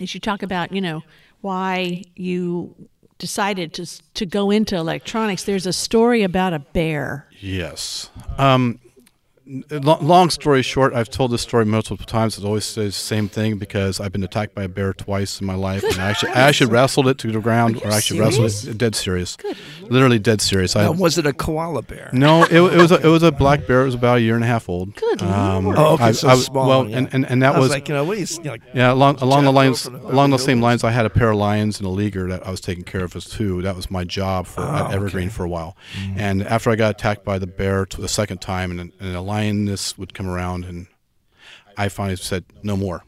as 0.00 0.14
you 0.14 0.20
talk 0.20 0.42
about, 0.42 0.72
you 0.72 0.80
know, 0.80 1.02
why 1.40 2.02
you 2.14 2.88
decided 3.22 3.72
to 3.72 3.86
to 4.14 4.26
go 4.26 4.50
into 4.50 4.76
electronics. 4.76 5.44
There's 5.44 5.66
a 5.66 5.72
story 5.72 6.24
about 6.24 6.52
a 6.52 6.58
bear. 6.58 7.28
Yes. 7.40 8.10
Um, 8.36 8.80
long 9.46 10.30
story 10.30 10.62
short, 10.62 10.94
I've 10.94 11.10
told 11.10 11.30
this 11.32 11.42
story 11.42 11.64
multiple 11.64 12.06
times. 12.06 12.38
It 12.38 12.44
always 12.44 12.64
says 12.64 12.94
the 12.94 13.00
same 13.00 13.28
thing 13.28 13.58
because 13.58 14.00
I've 14.00 14.12
been 14.12 14.22
attacked 14.22 14.54
by 14.54 14.62
a 14.64 14.68
bear 14.68 14.92
twice 14.92 15.40
in 15.40 15.46
my 15.46 15.54
life, 15.54 15.82
and 15.82 15.94
I 16.00 16.10
actually, 16.10 16.32
I 16.32 16.40
actually 16.42 16.70
wrestled 16.72 17.08
it 17.08 17.18
to 17.18 17.32
the 17.32 17.40
ground, 17.40 17.80
or 17.84 17.88
actually 17.90 18.20
wrestled 18.20 18.52
it 18.68 18.78
dead 18.78 18.94
serious, 18.94 19.36
literally 19.82 20.18
dead 20.18 20.40
serious. 20.40 20.76
I, 20.76 20.88
was 20.88 21.18
it 21.18 21.26
a 21.26 21.32
koala 21.32 21.82
bear? 21.82 22.10
no, 22.12 22.44
it, 22.44 22.52
it 22.52 22.60
was 22.76 22.92
a, 22.92 22.96
it 23.04 23.08
was 23.08 23.22
a 23.22 23.32
black 23.32 23.66
bear. 23.66 23.82
It 23.82 23.86
was 23.86 23.94
about 23.94 24.18
a 24.18 24.20
year 24.20 24.34
and 24.36 24.44
a 24.44 24.46
half 24.46 24.68
old. 24.68 24.94
Good 24.94 25.22
Um, 25.22 25.64
Lord. 25.64 25.78
Oh, 25.78 25.94
okay, 25.94 26.04
I- 26.04 26.12
so 26.12 26.28
I 26.28 26.34
was- 26.34 26.46
small. 26.46 26.68
Well, 26.68 26.88
yeah. 26.88 26.98
and, 26.98 27.08
and, 27.12 27.26
and 27.28 27.42
that 27.42 27.54
I 27.54 27.58
was, 27.58 27.64
was 27.68 27.70
like, 27.70 27.88
you 27.88 27.94
know, 27.94 28.04
what 28.04 28.18
is 28.18 28.38
you 28.38 28.44
know, 28.44 28.50
like, 28.52 28.62
yeah, 28.74 28.92
along 28.92 29.16
along 29.20 29.44
the 29.44 29.52
lines 29.52 29.88
Wilson, 29.88 30.10
along 30.12 30.30
those 30.30 30.44
same 30.44 30.60
lines, 30.60 30.84
I 30.84 30.90
had 30.90 31.06
a 31.06 31.10
pair 31.10 31.30
of 31.30 31.36
lions 31.38 31.78
and 31.78 31.86
a 31.86 31.90
liger 31.90 32.28
that 32.28 32.46
I 32.46 32.50
was 32.50 32.60
taking 32.60 32.84
care 32.84 33.04
of 33.04 33.16
as 33.16 33.24
too. 33.24 33.62
That 33.62 33.74
was 33.76 33.90
my 33.90 34.04
job 34.04 34.46
for 34.46 34.60
Oh, 34.62 34.86
at 34.86 34.92
Evergreen 34.94 35.26
okay. 35.26 35.34
for 35.34 35.44
a 35.44 35.48
while. 35.48 35.76
And 36.16 36.42
after 36.44 36.70
I 36.70 36.76
got 36.76 36.90
attacked 36.92 37.24
by 37.24 37.38
the 37.38 37.46
bear 37.46 37.86
t- 37.86 38.00
the 38.00 38.08
second 38.08 38.40
time, 38.40 38.70
and, 38.78 38.92
and 39.00 39.16
a 39.16 39.20
lion 39.20 39.41
blindness 39.42 39.98
would 39.98 40.14
come 40.14 40.28
around, 40.28 40.64
and 40.64 40.86
I 41.76 41.88
finally 41.88 42.16
said, 42.16 42.44
"No 42.62 42.76
more." 42.76 43.04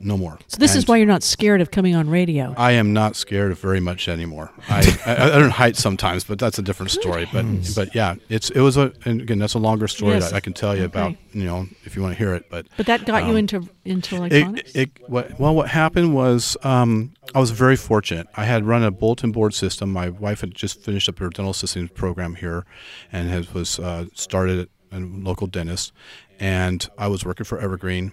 no 0.00 0.16
more. 0.16 0.38
So 0.48 0.58
this 0.58 0.72
and 0.72 0.78
is 0.78 0.88
why 0.88 0.96
you're 0.96 1.06
not 1.06 1.22
scared 1.22 1.60
of 1.60 1.70
coming 1.70 1.94
on 1.94 2.08
radio. 2.08 2.54
I 2.56 2.72
am 2.72 2.92
not 2.92 3.16
scared 3.16 3.52
of 3.52 3.58
very 3.58 3.80
much 3.80 4.08
anymore. 4.08 4.50
I, 4.68 4.98
I, 5.06 5.24
I 5.24 5.38
don't 5.38 5.50
height 5.50 5.76
sometimes, 5.76 6.24
but 6.24 6.38
that's 6.38 6.58
a 6.58 6.62
different 6.62 6.90
story. 6.90 7.28
But 7.32 7.44
but 7.74 7.94
yeah, 7.94 8.14
it's 8.28 8.50
it 8.50 8.60
was 8.60 8.76
a 8.76 8.92
and 9.04 9.20
again 9.20 9.38
that's 9.38 9.54
a 9.54 9.58
longer 9.58 9.88
story 9.88 10.14
yes. 10.14 10.30
that 10.30 10.36
I 10.36 10.40
can 10.40 10.52
tell 10.52 10.76
you 10.76 10.84
okay. 10.84 10.98
about. 10.98 11.16
You 11.32 11.44
know, 11.44 11.66
if 11.84 11.94
you 11.94 12.02
want 12.02 12.14
to 12.14 12.18
hear 12.18 12.34
it. 12.34 12.48
But 12.50 12.66
but 12.76 12.86
that 12.86 13.04
got 13.04 13.24
um, 13.24 13.30
you 13.30 13.36
into 13.36 13.68
into 13.84 14.16
electronics. 14.16 14.70
It, 14.74 14.96
it, 14.96 15.10
what, 15.10 15.38
well, 15.38 15.54
what 15.54 15.68
happened 15.68 16.14
was 16.14 16.56
um, 16.62 17.14
I 17.34 17.40
was 17.40 17.50
very 17.50 17.76
fortunate. 17.76 18.26
I 18.36 18.44
had 18.44 18.64
run 18.64 18.82
a 18.82 18.90
bulletin 18.90 19.32
board 19.32 19.54
system. 19.54 19.92
My 19.92 20.08
wife 20.10 20.40
had 20.40 20.54
just 20.54 20.80
finished 20.80 21.08
up 21.08 21.18
her 21.18 21.28
dental 21.28 21.50
assisting 21.50 21.88
program 21.88 22.36
here, 22.36 22.64
and 23.12 23.28
has, 23.30 23.52
was 23.52 23.78
uh, 23.78 24.06
started 24.14 24.68
a 24.92 25.00
local 25.00 25.46
dentist. 25.46 25.92
And 26.38 26.88
I 26.96 27.08
was 27.08 27.24
working 27.24 27.44
for 27.44 27.58
Evergreen 27.58 28.12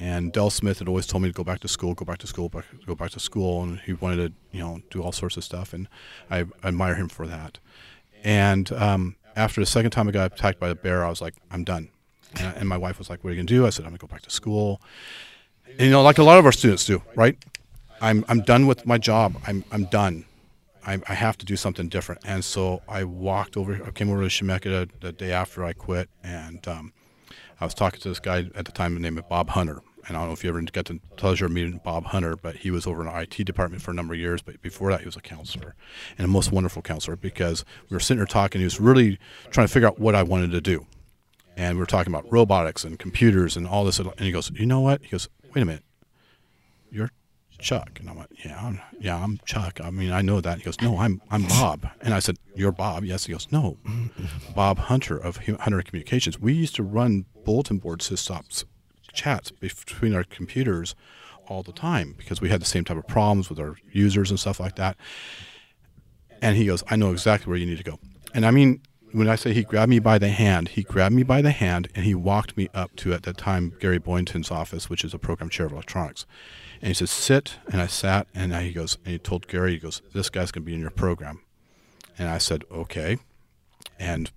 and 0.00 0.32
Del 0.32 0.50
Smith 0.50 0.80
had 0.80 0.88
always 0.88 1.06
told 1.06 1.22
me 1.22 1.28
to 1.28 1.32
go 1.32 1.44
back 1.44 1.60
to 1.60 1.68
school, 1.68 1.94
go 1.94 2.04
back 2.04 2.18
to 2.18 2.26
school, 2.26 2.48
back, 2.48 2.64
go 2.84 2.94
back 2.94 3.10
to 3.10 3.20
school, 3.20 3.62
and 3.62 3.80
he 3.80 3.92
wanted 3.92 4.16
to, 4.16 4.32
you 4.56 4.62
know, 4.62 4.82
do 4.90 5.02
all 5.02 5.12
sorts 5.12 5.36
of 5.36 5.44
stuff, 5.44 5.72
and 5.72 5.88
I 6.30 6.46
admire 6.64 6.96
him 6.96 7.08
for 7.08 7.26
that. 7.26 7.58
And 8.24 8.70
um, 8.72 9.16
after 9.36 9.60
the 9.60 9.66
second 9.66 9.92
time 9.92 10.08
I 10.08 10.10
got 10.10 10.32
attacked 10.32 10.58
by 10.58 10.68
the 10.68 10.74
bear, 10.74 11.04
I 11.04 11.08
was 11.08 11.20
like, 11.20 11.34
I'm 11.50 11.62
done. 11.62 11.90
And, 12.36 12.48
I, 12.48 12.50
and 12.52 12.68
my 12.68 12.76
wife 12.76 12.98
was 12.98 13.08
like, 13.08 13.22
What 13.22 13.30
are 13.30 13.32
you 13.34 13.38
gonna 13.38 13.46
do? 13.46 13.66
I 13.66 13.70
said, 13.70 13.84
I'm 13.84 13.92
gonna 13.92 13.98
go 13.98 14.06
back 14.08 14.22
to 14.22 14.30
school. 14.30 14.80
And, 15.66 15.82
you 15.82 15.90
know, 15.90 16.02
like 16.02 16.18
a 16.18 16.24
lot 16.24 16.38
of 16.38 16.44
our 16.44 16.52
students 16.52 16.84
do, 16.84 17.02
right? 17.14 17.38
I'm 18.00 18.24
I'm 18.28 18.40
done 18.40 18.66
with 18.66 18.84
my 18.86 18.98
job. 18.98 19.36
I'm 19.46 19.64
I'm 19.70 19.84
done. 19.84 20.24
I, 20.86 21.00
I 21.08 21.14
have 21.14 21.38
to 21.38 21.46
do 21.46 21.56
something 21.56 21.88
different. 21.88 22.22
And 22.24 22.44
so 22.44 22.82
I 22.88 23.04
walked 23.04 23.56
over. 23.56 23.80
I 23.84 23.90
came 23.90 24.10
over 24.10 24.22
to 24.22 24.28
Chemeketa 24.28 24.90
the, 25.00 25.06
the 25.06 25.12
day 25.12 25.32
after 25.32 25.64
I 25.64 25.72
quit, 25.72 26.08
and 26.22 26.66
um, 26.68 26.92
I 27.60 27.64
was 27.64 27.74
talking 27.74 28.00
to 28.00 28.08
this 28.08 28.20
guy 28.20 28.50
at 28.54 28.64
the 28.64 28.72
time 28.72 29.00
named 29.00 29.22
Bob 29.28 29.50
Hunter. 29.50 29.80
And 30.06 30.16
I 30.16 30.20
don't 30.20 30.28
know 30.28 30.34
if 30.34 30.44
you 30.44 30.50
ever 30.50 30.60
got 30.60 30.84
the 30.84 31.00
pleasure 31.16 31.46
of 31.46 31.52
meeting 31.52 31.80
Bob 31.82 32.04
Hunter, 32.06 32.36
but 32.36 32.56
he 32.56 32.70
was 32.70 32.86
over 32.86 33.00
in 33.00 33.08
our 33.08 33.22
IT 33.22 33.36
department 33.44 33.82
for 33.82 33.90
a 33.90 33.94
number 33.94 34.12
of 34.12 34.20
years. 34.20 34.42
But 34.42 34.60
before 34.60 34.90
that, 34.90 35.00
he 35.00 35.06
was 35.06 35.16
a 35.16 35.20
counselor 35.20 35.74
and 36.18 36.26
a 36.26 36.28
most 36.28 36.52
wonderful 36.52 36.82
counselor 36.82 37.16
because 37.16 37.64
we 37.88 37.94
were 37.94 38.00
sitting 38.00 38.18
there 38.18 38.26
talking. 38.26 38.60
He 38.60 38.66
was 38.66 38.80
really 38.80 39.18
trying 39.50 39.66
to 39.66 39.72
figure 39.72 39.88
out 39.88 39.98
what 39.98 40.14
I 40.14 40.22
wanted 40.22 40.50
to 40.50 40.60
do. 40.60 40.86
And 41.56 41.76
we 41.76 41.80
were 41.80 41.86
talking 41.86 42.12
about 42.12 42.30
robotics 42.30 42.84
and 42.84 42.98
computers 42.98 43.56
and 43.56 43.66
all 43.66 43.84
this. 43.84 43.98
And 43.98 44.12
he 44.18 44.30
goes, 44.30 44.50
You 44.50 44.66
know 44.66 44.80
what? 44.80 45.02
He 45.02 45.08
goes, 45.08 45.30
Wait 45.54 45.62
a 45.62 45.64
minute. 45.64 45.84
You're 46.90 47.10
Chuck. 47.64 47.98
And 47.98 48.10
I 48.10 48.12
went, 48.12 48.30
yeah, 48.44 48.60
I'm, 48.62 48.80
yeah, 49.00 49.16
I'm 49.16 49.40
Chuck. 49.46 49.80
I 49.82 49.90
mean, 49.90 50.12
I 50.12 50.20
know 50.20 50.40
that. 50.40 50.58
He 50.58 50.64
goes, 50.64 50.80
no, 50.82 50.98
I'm, 50.98 51.22
I'm 51.30 51.44
Bob. 51.44 51.88
And 52.02 52.12
I 52.12 52.18
said, 52.18 52.36
you're 52.54 52.72
Bob. 52.72 53.04
Yes. 53.04 53.24
He 53.24 53.32
goes, 53.32 53.48
no, 53.50 53.78
Bob 54.54 54.78
Hunter 54.78 55.16
of 55.16 55.38
Hunter 55.38 55.82
Communications. 55.82 56.38
We 56.38 56.52
used 56.52 56.76
to 56.76 56.82
run 56.82 57.24
bulletin 57.44 57.78
board 57.78 58.02
systems, 58.02 58.66
chats 59.12 59.50
between 59.50 60.14
our 60.14 60.24
computers 60.24 60.94
all 61.48 61.62
the 61.62 61.72
time 61.72 62.14
because 62.16 62.40
we 62.40 62.50
had 62.50 62.60
the 62.60 62.66
same 62.66 62.84
type 62.84 62.98
of 62.98 63.06
problems 63.06 63.48
with 63.48 63.58
our 63.58 63.76
users 63.90 64.30
and 64.30 64.38
stuff 64.38 64.60
like 64.60 64.76
that. 64.76 64.96
And 66.42 66.56
he 66.56 66.66
goes, 66.66 66.84
I 66.90 66.96
know 66.96 67.12
exactly 67.12 67.48
where 67.48 67.58
you 67.58 67.66
need 67.66 67.78
to 67.78 67.84
go. 67.84 67.98
And 68.34 68.44
I 68.44 68.50
mean, 68.50 68.82
when 69.12 69.28
I 69.28 69.36
say 69.36 69.54
he 69.54 69.62
grabbed 69.62 69.90
me 69.90 70.00
by 70.00 70.18
the 70.18 70.28
hand, 70.28 70.68
he 70.68 70.82
grabbed 70.82 71.14
me 71.14 71.22
by 71.22 71.40
the 71.40 71.52
hand 71.52 71.88
and 71.94 72.04
he 72.04 72.14
walked 72.14 72.56
me 72.58 72.68
up 72.74 72.94
to, 72.96 73.14
at 73.14 73.22
that 73.22 73.38
time, 73.38 73.72
Gary 73.80 73.98
Boynton's 73.98 74.50
office, 74.50 74.90
which 74.90 75.02
is 75.02 75.14
a 75.14 75.18
program 75.18 75.48
chair 75.48 75.64
of 75.64 75.72
electronics. 75.72 76.26
And 76.84 76.90
he 76.90 76.94
said, 76.94 77.08
sit. 77.08 77.56
And 77.72 77.80
I 77.80 77.86
sat, 77.86 78.26
and 78.34 78.54
he 78.54 78.70
goes, 78.74 78.98
and 79.06 79.12
he 79.12 79.18
told 79.18 79.48
Gary, 79.48 79.72
he 79.72 79.78
goes, 79.78 80.02
this 80.12 80.28
guy's 80.28 80.50
going 80.50 80.64
to 80.64 80.66
be 80.66 80.74
in 80.74 80.80
your 80.80 80.90
program. 80.90 81.40
And 82.18 82.28
I 82.28 82.36
said, 82.36 82.62
okay. 82.70 83.16
And 83.98 84.30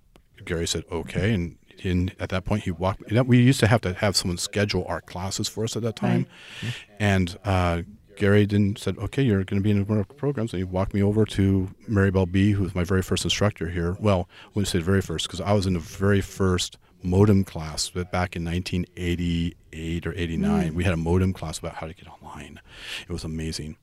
Gary 0.46 0.66
said, 0.66 0.84
okay. 0.90 1.34
And 1.34 1.58
in, 1.84 2.10
at 2.18 2.30
that 2.30 2.46
point, 2.46 2.62
he 2.62 2.70
walked. 2.70 3.02
We 3.12 3.42
used 3.42 3.60
to 3.60 3.66
have 3.66 3.82
to 3.82 3.92
have 3.92 4.16
someone 4.16 4.38
schedule 4.38 4.86
our 4.88 5.02
classes 5.02 5.46
for 5.46 5.64
us 5.64 5.76
at 5.76 5.82
that 5.82 5.96
time. 5.96 6.26
Right. 6.62 6.72
And 6.98 7.38
uh, 7.44 7.82
Gary 8.18 8.46
didn't 8.46 8.78
said, 8.78 8.98
okay, 8.98 9.22
you're 9.22 9.44
going 9.44 9.60
to 9.60 9.64
be 9.64 9.70
in 9.70 9.86
one 9.86 9.98
of 9.98 10.10
our 10.10 10.16
programs. 10.16 10.52
And 10.52 10.58
he 10.58 10.64
walked 10.64 10.92
me 10.92 11.02
over 11.02 11.24
to 11.24 11.70
Maribel 11.88 12.30
B., 12.30 12.52
who 12.52 12.64
was 12.64 12.74
my 12.74 12.84
very 12.84 13.02
first 13.02 13.24
instructor 13.24 13.68
here. 13.68 13.96
Well, 14.00 14.28
I 14.44 14.48
wouldn't 14.54 14.68
say 14.68 14.78
the 14.78 14.84
very 14.84 15.00
first, 15.00 15.26
because 15.26 15.40
I 15.40 15.52
was 15.52 15.66
in 15.66 15.74
the 15.74 15.78
very 15.78 16.20
first 16.20 16.78
modem 17.02 17.44
class 17.44 17.88
back 17.90 18.34
in 18.36 18.44
1988 18.44 20.06
or 20.06 20.14
89. 20.14 20.70
Mm. 20.72 20.74
We 20.74 20.84
had 20.84 20.92
a 20.92 20.98
modem 20.98 21.32
class 21.32 21.58
about 21.58 21.74
how 21.74 21.86
to 21.86 21.94
get 21.94 22.08
online. 22.08 22.60
It 23.08 23.12
was 23.12 23.24
amazing. 23.24 23.76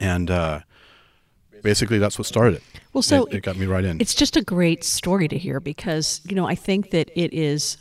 And 0.00 0.30
uh, 0.30 0.60
basically, 1.62 1.98
that's 1.98 2.18
what 2.18 2.26
started 2.26 2.54
it. 2.54 2.62
Well, 2.94 3.02
so 3.02 3.26
it, 3.26 3.34
it 3.34 3.42
got 3.42 3.56
me 3.56 3.66
right 3.66 3.84
in. 3.84 4.00
It's 4.00 4.14
just 4.14 4.36
a 4.36 4.42
great 4.42 4.84
story 4.84 5.28
to 5.28 5.36
hear 5.36 5.60
because, 5.60 6.22
you 6.24 6.34
know, 6.34 6.46
I 6.46 6.54
think 6.54 6.90
that 6.90 7.10
it 7.14 7.34
is 7.34 7.76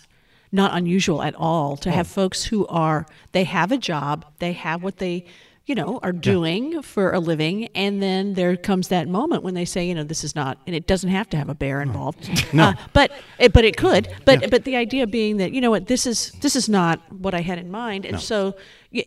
not 0.51 0.75
unusual 0.75 1.21
at 1.21 1.33
all 1.35 1.77
to 1.77 1.89
oh. 1.89 1.93
have 1.93 2.07
folks 2.07 2.43
who 2.43 2.67
are, 2.67 3.05
they 3.31 3.43
have 3.43 3.71
a 3.71 3.77
job, 3.77 4.25
they 4.39 4.53
have 4.53 4.83
what 4.83 4.97
they 4.97 5.25
you 5.65 5.75
know, 5.75 5.97
are 6.03 6.11
doing 6.11 6.73
yeah. 6.73 6.81
for 6.81 7.13
a 7.13 7.19
living. 7.19 7.67
And 7.67 8.01
then 8.01 8.33
there 8.33 8.57
comes 8.57 8.89
that 8.89 9.07
moment 9.07 9.43
when 9.43 9.53
they 9.53 9.63
say, 9.63 9.87
you 9.87 9.95
know, 9.95 10.03
this 10.03 10.23
is 10.23 10.35
not, 10.35 10.57
and 10.67 10.75
it 10.75 10.87
doesn't 10.87 11.09
have 11.09 11.29
to 11.29 11.37
have 11.37 11.47
a 11.47 11.55
bear 11.55 11.81
involved. 11.81 12.29
No. 12.53 12.65
Uh, 12.65 12.73
but, 12.91 13.11
it, 13.39 13.51
but 13.51 13.65
it 13.65 13.77
could. 13.77 14.07
But, 14.25 14.41
yeah. 14.41 14.47
but 14.47 14.63
the 14.63 14.75
idea 14.75 15.07
being 15.07 15.37
that, 15.37 15.53
you 15.53 15.61
know 15.61 15.71
what, 15.71 15.87
this 15.87 16.05
is, 16.05 16.31
this 16.41 16.55
is 16.55 16.69
not 16.69 16.99
what 17.11 17.33
I 17.33 17.41
had 17.41 17.57
in 17.57 17.71
mind. 17.71 18.05
And 18.05 18.13
no. 18.13 18.19
so, 18.19 18.55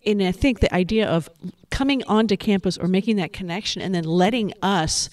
and 0.05 0.21
I 0.23 0.33
think 0.33 0.59
the 0.59 0.75
idea 0.75 1.07
of 1.07 1.29
coming 1.71 2.03
onto 2.05 2.37
campus 2.37 2.77
or 2.77 2.89
making 2.89 3.17
that 3.17 3.33
connection 3.33 3.83
and 3.83 3.95
then 3.95 4.03
letting 4.03 4.53
us 4.63 5.11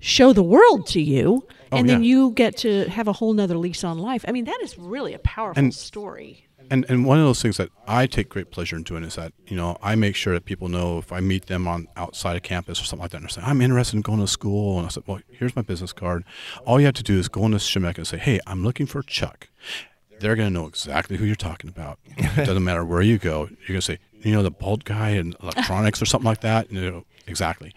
show 0.00 0.32
the 0.32 0.42
world 0.42 0.86
to 0.88 1.00
you 1.00 1.46
oh, 1.72 1.78
and 1.78 1.88
then 1.88 2.02
you 2.02 2.30
get 2.32 2.56
to 2.58 2.88
have 2.88 3.08
a 3.08 3.12
whole 3.12 3.32
nother 3.32 3.56
lease 3.56 3.84
on 3.84 3.98
life. 3.98 4.24
I 4.26 4.32
mean, 4.32 4.44
that 4.44 4.58
is 4.62 4.78
really 4.78 5.14
a 5.14 5.18
powerful 5.18 5.62
and, 5.62 5.74
story 5.74 6.46
and 6.70 6.84
and 6.88 7.04
one 7.04 7.18
of 7.18 7.24
those 7.24 7.40
things 7.40 7.56
that 7.56 7.70
I 7.86 8.06
take 8.06 8.28
great 8.28 8.50
pleasure 8.50 8.76
in 8.76 8.82
doing 8.82 9.04
is 9.04 9.14
that 9.16 9.32
you 9.46 9.56
know 9.56 9.76
I 9.82 9.94
make 9.94 10.16
sure 10.16 10.34
that 10.34 10.44
people 10.44 10.68
know 10.68 10.98
if 10.98 11.12
I 11.12 11.20
meet 11.20 11.46
them 11.46 11.68
on 11.68 11.88
outside 11.96 12.36
of 12.36 12.42
campus 12.42 12.80
or 12.80 12.84
something 12.84 13.02
like 13.02 13.10
that, 13.12 13.18
and 13.18 13.28
they 13.28 13.32
say 13.32 13.42
I'm 13.42 13.60
interested 13.60 13.96
in 13.96 14.02
going 14.02 14.20
to 14.20 14.26
school, 14.26 14.78
and 14.78 14.86
I 14.86 14.90
said, 14.90 15.04
well, 15.06 15.20
here's 15.30 15.56
my 15.56 15.62
business 15.62 15.92
card. 15.92 16.24
All 16.64 16.80
you 16.80 16.86
have 16.86 16.94
to 16.94 17.02
do 17.02 17.18
is 17.18 17.28
go 17.28 17.44
into 17.44 17.58
Chemeketa 17.58 17.98
and 17.98 18.06
say, 18.06 18.18
hey, 18.18 18.40
I'm 18.46 18.64
looking 18.64 18.86
for 18.86 19.02
Chuck. 19.02 19.48
They're 20.18 20.36
going 20.36 20.48
to 20.48 20.52
know 20.52 20.66
exactly 20.66 21.18
who 21.18 21.26
you're 21.26 21.34
talking 21.34 21.68
about. 21.68 21.98
it 22.06 22.36
doesn't 22.46 22.64
matter 22.64 22.84
where 22.84 23.02
you 23.02 23.18
go. 23.18 23.48
You're 23.50 23.68
going 23.68 23.80
to 23.80 23.82
say, 23.82 23.98
you 24.22 24.32
know, 24.32 24.42
the 24.42 24.50
bald 24.50 24.84
guy 24.84 25.10
in 25.10 25.34
electronics 25.42 26.00
or 26.00 26.06
something 26.06 26.26
like 26.26 26.40
that. 26.40 26.72
You 26.72 26.90
know, 26.90 27.04
exactly. 27.26 27.74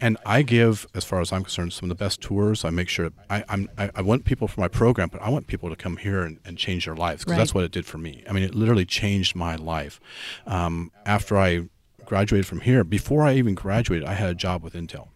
And 0.00 0.16
I 0.24 0.42
give, 0.42 0.86
as 0.94 1.04
far 1.04 1.20
as 1.20 1.32
I'm 1.32 1.42
concerned, 1.42 1.72
some 1.72 1.90
of 1.90 1.96
the 1.96 2.02
best 2.02 2.20
tours. 2.20 2.64
I 2.64 2.70
make 2.70 2.88
sure 2.88 3.10
I, 3.28 3.44
I'm, 3.48 3.68
I, 3.78 3.90
I 3.94 4.02
want 4.02 4.24
people 4.24 4.48
for 4.48 4.60
my 4.60 4.68
program, 4.68 5.08
but 5.08 5.20
I 5.22 5.28
want 5.28 5.46
people 5.46 5.68
to 5.70 5.76
come 5.76 5.96
here 5.96 6.22
and, 6.22 6.38
and 6.44 6.58
change 6.58 6.86
their 6.86 6.96
lives 6.96 7.22
because 7.22 7.32
right. 7.32 7.38
that's 7.38 7.54
what 7.54 7.64
it 7.64 7.72
did 7.72 7.86
for 7.86 7.98
me. 7.98 8.24
I 8.28 8.32
mean, 8.32 8.42
it 8.42 8.54
literally 8.54 8.84
changed 8.84 9.34
my 9.34 9.56
life. 9.56 10.00
Um, 10.46 10.90
after 11.04 11.36
I 11.38 11.68
graduated 12.04 12.46
from 12.46 12.60
here, 12.60 12.84
before 12.84 13.22
I 13.22 13.34
even 13.34 13.54
graduated, 13.54 14.06
I 14.06 14.14
had 14.14 14.30
a 14.30 14.34
job 14.34 14.62
with 14.62 14.74
Intel. 14.74 15.08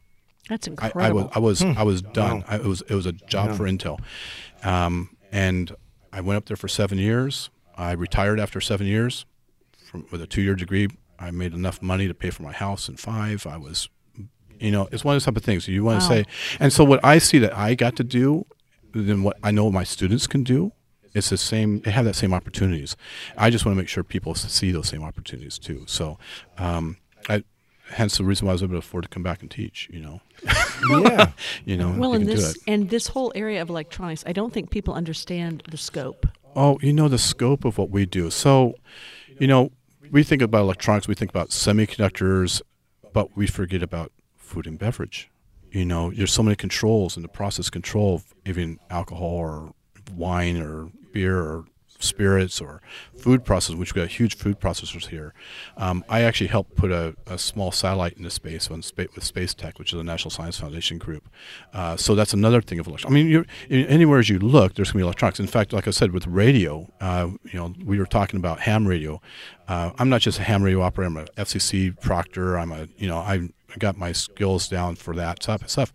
That's 0.49 0.67
incredible. 0.67 1.03
I, 1.03 1.09
I 1.09 1.13
was 1.13 1.31
I 1.35 1.39
was 1.39 1.61
hmm. 1.61 1.73
I 1.79 1.83
was 1.83 2.03
done. 2.03 2.39
Wow. 2.41 2.45
I, 2.49 2.57
it 2.57 2.65
was 2.65 2.83
it 2.83 2.95
was 2.95 3.07
a 3.07 3.13
job 3.13 3.51
yeah. 3.51 3.57
for 3.57 3.65
Intel, 3.65 3.99
um, 4.65 5.17
and 5.33 5.75
I 6.13 6.21
went 6.21 6.37
up 6.37 6.47
there 6.47 6.57
for 6.57 6.69
seven 6.69 6.99
years. 6.99 7.51
I 7.77 7.93
retired 7.93 8.39
after 8.39 8.61
seven 8.61 8.87
years, 8.87 9.27
from 9.85 10.07
with 10.11 10.23
a 10.23 10.27
two 10.27 10.43
year 10.43 10.55
degree 10.55 10.89
I 11.19 11.31
made 11.31 11.53
enough 11.53 11.83
money 11.83 12.09
to 12.09 12.15
pay 12.15 12.31
for 12.31 12.43
my 12.43 12.53
house 12.53 12.89
in 12.89 12.97
five. 12.97 13.47
I 13.47 13.57
was, 13.57 13.89
you 14.59 14.71
know, 14.71 14.89
it's 14.93 15.05
one 15.05 15.15
of 15.15 15.17
those 15.17 15.25
type 15.25 15.37
of 15.37 15.45
things 15.45 15.67
you 15.69 15.85
want 15.85 16.01
to 16.01 16.05
wow. 16.05 16.15
say. 16.15 16.25
And 16.61 16.73
so 16.73 16.85
what 16.85 17.05
I 17.05 17.19
see 17.19 17.39
that 17.39 17.57
I 17.57 17.75
got 17.75 17.97
to 17.97 18.05
do, 18.05 18.47
than 18.93 19.23
what 19.23 19.37
I 19.43 19.51
know 19.51 19.71
my 19.71 19.85
students 19.85 20.27
can 20.27 20.43
do, 20.43 20.73
it's 21.15 21.31
the 21.31 21.39
same. 21.39 21.81
They 21.81 21.91
have 21.91 22.05
that 22.05 22.15
same 22.15 22.35
opportunities. 22.35 22.97
I 23.37 23.51
just 23.51 23.65
want 23.65 23.75
to 23.75 23.79
make 23.79 23.89
sure 23.89 24.05
people 24.05 24.35
see 24.35 24.71
those 24.71 24.89
same 24.89 25.03
opportunities 25.03 25.59
too. 25.59 25.85
So, 25.87 26.19
um, 26.59 26.99
I, 27.29 27.43
hence 27.89 28.19
the 28.19 28.25
reason 28.25 28.47
why 28.47 28.51
I 28.51 28.55
was 28.55 28.63
able 28.63 28.75
to 28.75 28.79
afford 28.79 29.05
to 29.05 29.09
come 29.09 29.23
back 29.23 29.41
and 29.41 29.51
teach. 29.51 29.89
You 29.91 30.01
know, 30.01 30.21
yeah, 30.91 31.31
you 31.65 31.79
know. 31.79 31.95
Well, 31.97 32.13
in 32.13 32.25
this 32.25 32.59
and 32.67 32.91
this 32.91 33.09
whole 33.09 33.33
area 33.35 33.63
of 33.63 33.71
electronics, 33.71 34.25
I 34.27 34.33
don't 34.33 34.53
think 34.53 34.71
people 34.71 34.93
understand 34.93 35.63
the 35.71 35.79
scope. 35.79 36.27
Oh, 36.55 36.79
you 36.83 36.93
know 36.93 37.09
the 37.09 37.19
scope 37.19 37.65
of 37.65 37.79
what 37.79 37.91
we 37.91 38.05
do. 38.05 38.31
So, 38.31 38.75
you 39.39 39.47
know, 39.47 39.73
we 40.11 40.23
think 40.23 40.43
about 40.43 40.63
electronics, 40.63 41.09
we 41.09 41.15
think 41.15 41.31
about 41.31 41.51
semiconductors, 41.51 42.63
but 43.13 43.37
we 43.37 43.47
forget 43.47 43.83
about 43.83 44.13
food 44.37 44.67
and 44.67 44.79
beverage. 44.79 45.31
You 45.71 45.85
know, 45.85 46.11
there's 46.11 46.33
so 46.33 46.43
many 46.43 46.57
controls 46.57 47.17
in 47.17 47.23
the 47.23 47.29
process 47.29 47.69
control 47.71 48.17
of 48.17 48.35
even 48.47 48.79
alcohol 48.91 49.29
or 49.29 49.73
wine 50.15 50.57
or 50.61 50.91
beer 51.13 51.39
or 51.39 51.65
spirits 51.99 52.61
or 52.61 52.81
food 53.17 53.45
processors, 53.45 53.79
which 53.79 53.95
we 53.95 54.03
got 54.03 54.09
huge 54.09 54.37
food 54.37 54.61
processors 54.61 55.09
here. 55.09 55.35
Um, 55.77 56.05
I 56.09 56.23
actually 56.23 56.49
helped 56.49 56.77
put 56.77 56.91
a, 56.91 57.15
a, 57.27 57.39
small 57.39 57.73
satellite 57.73 58.17
into 58.17 58.31
space 58.31 58.71
on 58.71 58.83
with 58.97 59.25
Space 59.25 59.55
Tech, 59.55 59.79
which 59.79 59.93
is 59.93 60.01
a 60.01 60.05
National 60.05 60.31
Science 60.31 60.59
Foundation 60.59 60.99
group. 60.99 61.29
Uh, 61.73 61.97
so 61.97 62.15
that's 62.15 62.33
another 62.33 62.61
thing 62.61 62.79
of 62.79 62.87
electronics. 62.87 63.11
I 63.11 63.25
mean, 63.25 63.47
anywhere 63.71 64.19
as 64.19 64.29
you 64.29 64.39
look, 64.39 64.75
there's 64.75 64.93
going 64.93 65.01
to 65.01 65.05
be 65.05 65.07
electronics. 65.07 65.41
In 65.41 65.47
fact, 65.47 65.73
like 65.73 65.89
I 65.89 65.91
said, 65.91 66.13
with 66.13 66.27
radio, 66.27 66.91
uh, 67.01 67.29
you 67.45 67.59
know, 67.59 67.75
we 67.85 67.99
were 67.99 68.07
talking 68.07 68.39
about 68.39 68.61
ham 68.61 68.87
radio. 68.87 69.21
Uh, 69.69 69.91
I'm 69.99 70.09
not 70.09 70.21
just 70.21 70.39
a 70.39 70.43
ham 70.43 70.63
radio 70.63 70.83
operator. 70.83 71.09
I'm 71.09 71.17
a 71.17 71.25
FCC 71.43 71.99
proctor. 72.01 72.59
I'm 72.59 72.73
a, 72.73 72.89
you 72.97 73.09
know, 73.09 73.19
I 73.19 73.49
got 73.79 73.97
my 73.97 74.13
skills 74.13 74.69
down 74.69 74.97
for 74.97 75.15
that 75.15 75.41
type 75.41 75.63
of 75.63 75.71
stuff. 75.71 75.93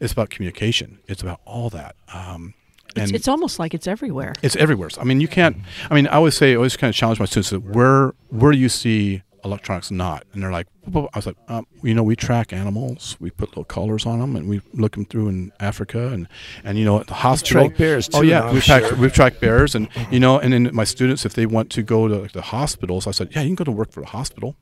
It's 0.00 0.12
about 0.12 0.30
communication. 0.30 0.98
It's 1.06 1.22
about 1.22 1.40
all 1.44 1.68
that. 1.70 1.94
Um, 2.12 2.54
It's, 2.96 3.12
it's, 3.12 3.28
almost 3.28 3.58
like 3.58 3.74
it's 3.74 3.86
everywhere. 3.86 4.34
It's 4.42 4.56
everywhere. 4.56 4.90
I 4.98 5.04
mean, 5.04 5.20
you 5.20 5.28
can't. 5.28 5.56
I 5.90 5.94
mean, 5.94 6.06
I 6.06 6.14
always 6.14 6.36
say, 6.36 6.52
I 6.52 6.56
always 6.56 6.76
kind 6.76 6.88
of 6.88 6.94
challenge 6.94 7.20
my 7.20 7.26
students 7.26 7.50
that 7.50 7.60
where 7.60 8.14
where 8.28 8.52
do 8.52 8.58
you 8.58 8.68
see 8.68 9.22
electronics 9.44 9.90
not? 9.90 10.24
And 10.32 10.42
they're 10.42 10.50
like, 10.50 10.66
I 10.94 11.08
was 11.14 11.26
like, 11.26 11.36
um, 11.48 11.66
you 11.82 11.94
know, 11.94 12.02
we 12.02 12.16
track 12.16 12.52
animals. 12.52 13.16
We 13.20 13.30
put 13.30 13.50
little 13.50 13.64
collars 13.64 14.06
on 14.06 14.18
them, 14.20 14.36
and 14.36 14.48
we 14.48 14.60
look 14.72 14.92
them 14.92 15.04
through 15.04 15.28
in 15.28 15.52
Africa, 15.60 16.08
and 16.08 16.28
and 16.64 16.78
you 16.78 16.84
know, 16.84 17.00
at 17.00 17.06
the 17.06 17.14
hospital. 17.14 17.68
track 17.68 17.78
bears 17.78 18.08
oh, 18.08 18.10
too. 18.10 18.18
Oh 18.18 18.22
yeah, 18.22 18.52
we 18.52 18.60
track 18.60 18.90
we 18.98 19.08
track 19.10 19.40
bears, 19.40 19.74
and 19.74 19.88
you 20.10 20.20
know, 20.20 20.38
and 20.38 20.52
then 20.52 20.70
my 20.72 20.84
students, 20.84 21.24
if 21.24 21.34
they 21.34 21.46
want 21.46 21.70
to 21.70 21.82
go 21.82 22.08
to 22.08 22.16
like, 22.16 22.32
the 22.32 22.42
hospitals, 22.42 23.06
I 23.06 23.12
said, 23.12 23.28
yeah, 23.34 23.42
you 23.42 23.48
can 23.48 23.56
go 23.56 23.64
to 23.64 23.72
work 23.72 23.92
for 23.92 24.00
the 24.00 24.08
hospital. 24.08 24.56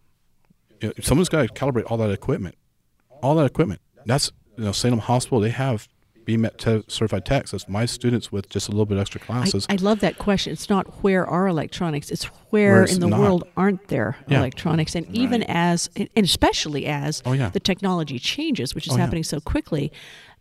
You 0.80 0.88
know, 0.88 0.94
someone's 1.00 1.28
got 1.28 1.42
to 1.42 1.52
calibrate 1.52 1.90
all 1.90 1.96
that 1.98 2.10
equipment, 2.10 2.56
all 3.22 3.34
that 3.36 3.46
equipment. 3.46 3.80
That's 4.06 4.32
you 4.56 4.64
know, 4.64 4.72
Salem 4.72 4.98
Hospital. 4.98 5.40
They 5.40 5.50
have 5.50 5.88
BMET 6.28 6.58
te- 6.58 6.84
certified. 6.88 7.24
That's 7.24 7.68
my 7.68 7.86
students 7.86 8.30
with 8.30 8.50
just 8.50 8.68
a 8.68 8.70
little 8.70 8.84
bit 8.84 8.98
extra 8.98 9.18
classes. 9.18 9.66
I, 9.70 9.74
I, 9.74 9.76
love 9.76 10.00
that 10.00 10.18
question. 10.18 10.52
It's 10.52 10.68
not 10.68 11.02
where 11.02 11.26
are 11.26 11.46
electronics, 11.46 12.10
it's 12.10 12.24
where, 12.50 12.84
in 12.84 13.00
the 13.00 13.08
not. 13.08 13.20
world 13.20 13.44
aren't 13.56 13.88
there 13.88 14.18
yeah. 14.28 14.38
electronics. 14.38 14.94
And 14.94 15.06
right. 15.06 15.16
even 15.16 15.42
as, 15.44 15.88
and 15.96 16.08
especially 16.16 16.84
as 16.84 17.22
oh, 17.24 17.32
yeah. 17.32 17.48
the 17.48 17.60
technology 17.60 18.18
changes, 18.18 18.74
which 18.74 18.86
is 18.86 18.92
oh, 18.92 18.96
happening 18.96 19.22
yeah. 19.22 19.30
so 19.30 19.40
quickly, 19.40 19.90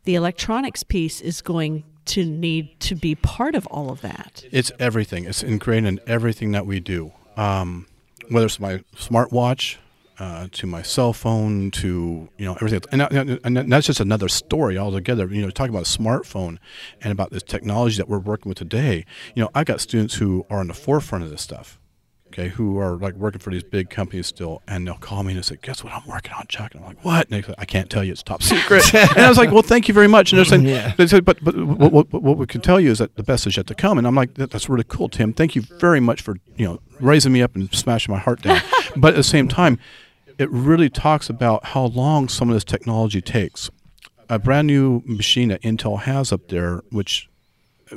the 0.03 0.15
electronics 0.15 0.83
piece 0.83 1.21
is 1.21 1.41
going 1.41 1.85
to 2.05 2.25
need 2.25 2.77
to 2.81 2.95
be 2.95 3.15
part 3.15 3.55
of 3.55 3.65
all 3.67 3.89
of 3.89 4.01
that. 4.01 4.43
It's 4.51 4.71
everything, 4.79 5.23
it's 5.23 5.41
ingrained 5.41 5.87
in 5.87 6.01
everything 6.05 6.51
that 6.51 6.65
we 6.65 6.81
do. 6.81 7.13
Um, 7.37 7.87
whether 8.29 8.45
it's 8.45 8.59
my 8.59 8.79
smartwatch, 8.95 9.77
uh, 10.19 10.47
to 10.51 10.67
my 10.67 10.81
cell 10.81 11.13
phone 11.13 11.71
to 11.71 12.29
you 12.37 12.45
know 12.45 12.55
everything. 12.55 12.81
And, 12.91 13.39
and 13.43 13.71
that's 13.71 13.87
just 13.87 13.99
another 13.99 14.27
story 14.27 14.77
altogether. 14.77 15.27
You 15.27 15.41
know 15.41 15.49
talking 15.49 15.73
about 15.73 15.87
a 15.87 15.97
smartphone 15.97 16.57
and 17.01 17.11
about 17.11 17.31
this 17.31 17.43
technology 17.43 17.97
that 17.97 18.09
we're 18.09 18.19
working 18.19 18.49
with 18.49 18.57
today. 18.57 19.05
You 19.35 19.43
know 19.43 19.49
i've 19.53 19.65
got 19.65 19.81
students 19.81 20.15
who 20.15 20.45
are 20.49 20.59
on 20.59 20.67
the 20.67 20.73
forefront 20.73 21.23
of 21.23 21.29
this 21.29 21.41
stuff 21.41 21.79
okay 22.27 22.49
who 22.49 22.77
are 22.77 22.97
like 22.97 23.15
working 23.15 23.39
for 23.39 23.51
these 23.51 23.63
big 23.63 23.89
companies 23.89 24.27
still 24.27 24.61
and 24.67 24.85
they'll 24.85 24.95
call 24.95 25.23
me 25.23 25.33
and 25.33 25.43
say 25.43 25.57
guess 25.61 25.83
what 25.83 25.93
i'm 25.93 26.05
working 26.07 26.31
on 26.33 26.45
chuck? 26.47 26.73
And 26.73 26.83
i'm 26.83 26.89
like 26.89 27.03
what? 27.03 27.29
And 27.29 27.37
they 27.37 27.47
say, 27.47 27.53
i 27.57 27.65
can't 27.65 27.89
tell 27.89 28.03
you. 28.03 28.11
It's 28.11 28.23
top 28.23 28.43
secret. 28.43 28.93
And 28.93 29.19
i 29.19 29.29
was 29.29 29.37
like 29.37 29.51
well 29.51 29.61
thank 29.61 29.87
you 29.87 29.93
very 29.93 30.07
much. 30.07 30.31
And 30.31 30.37
they're 30.37 30.45
saying 30.45 30.65
yeah. 30.65 30.93
they 30.97 31.07
said 31.07 31.25
but, 31.25 31.43
but 31.43 31.55
what, 31.55 31.91
what, 31.91 32.21
what, 32.21 32.37
we 32.37 32.45
can 32.45 32.61
tell 32.61 32.79
you 32.79 32.91
is 32.91 32.99
that 32.99 33.15
the 33.15 33.23
best 33.23 33.47
is 33.47 33.57
yet 33.57 33.67
to 33.67 33.75
come. 33.75 33.97
And 33.97 34.05
i'm 34.05 34.15
like 34.15 34.35
that, 34.35 34.51
that's 34.51 34.69
really 34.69 34.83
cool 34.83 35.09
tim. 35.09 35.33
Thank 35.33 35.55
you 35.55 35.61
very 35.61 35.99
much 35.99 36.21
for 36.21 36.37
you 36.55 36.65
know 36.65 36.79
raising 36.99 37.31
me 37.31 37.41
up 37.41 37.55
and 37.55 37.73
smashing 37.73 38.13
my 38.13 38.19
heart 38.19 38.41
down. 38.41 38.61
But 38.95 39.09
at 39.09 39.17
the 39.17 39.23
same 39.23 39.47
time 39.47 39.77
it 40.37 40.49
really 40.51 40.89
talks 40.89 41.29
about 41.29 41.65
how 41.65 41.85
long 41.85 42.29
some 42.29 42.49
of 42.49 42.55
this 42.55 42.63
technology 42.63 43.21
takes. 43.21 43.69
A 44.29 44.37
brand 44.37 44.67
new 44.67 45.01
machine 45.05 45.49
that 45.49 45.61
Intel 45.61 46.01
has 46.01 46.31
up 46.31 46.49
there, 46.49 46.83
which 46.91 47.29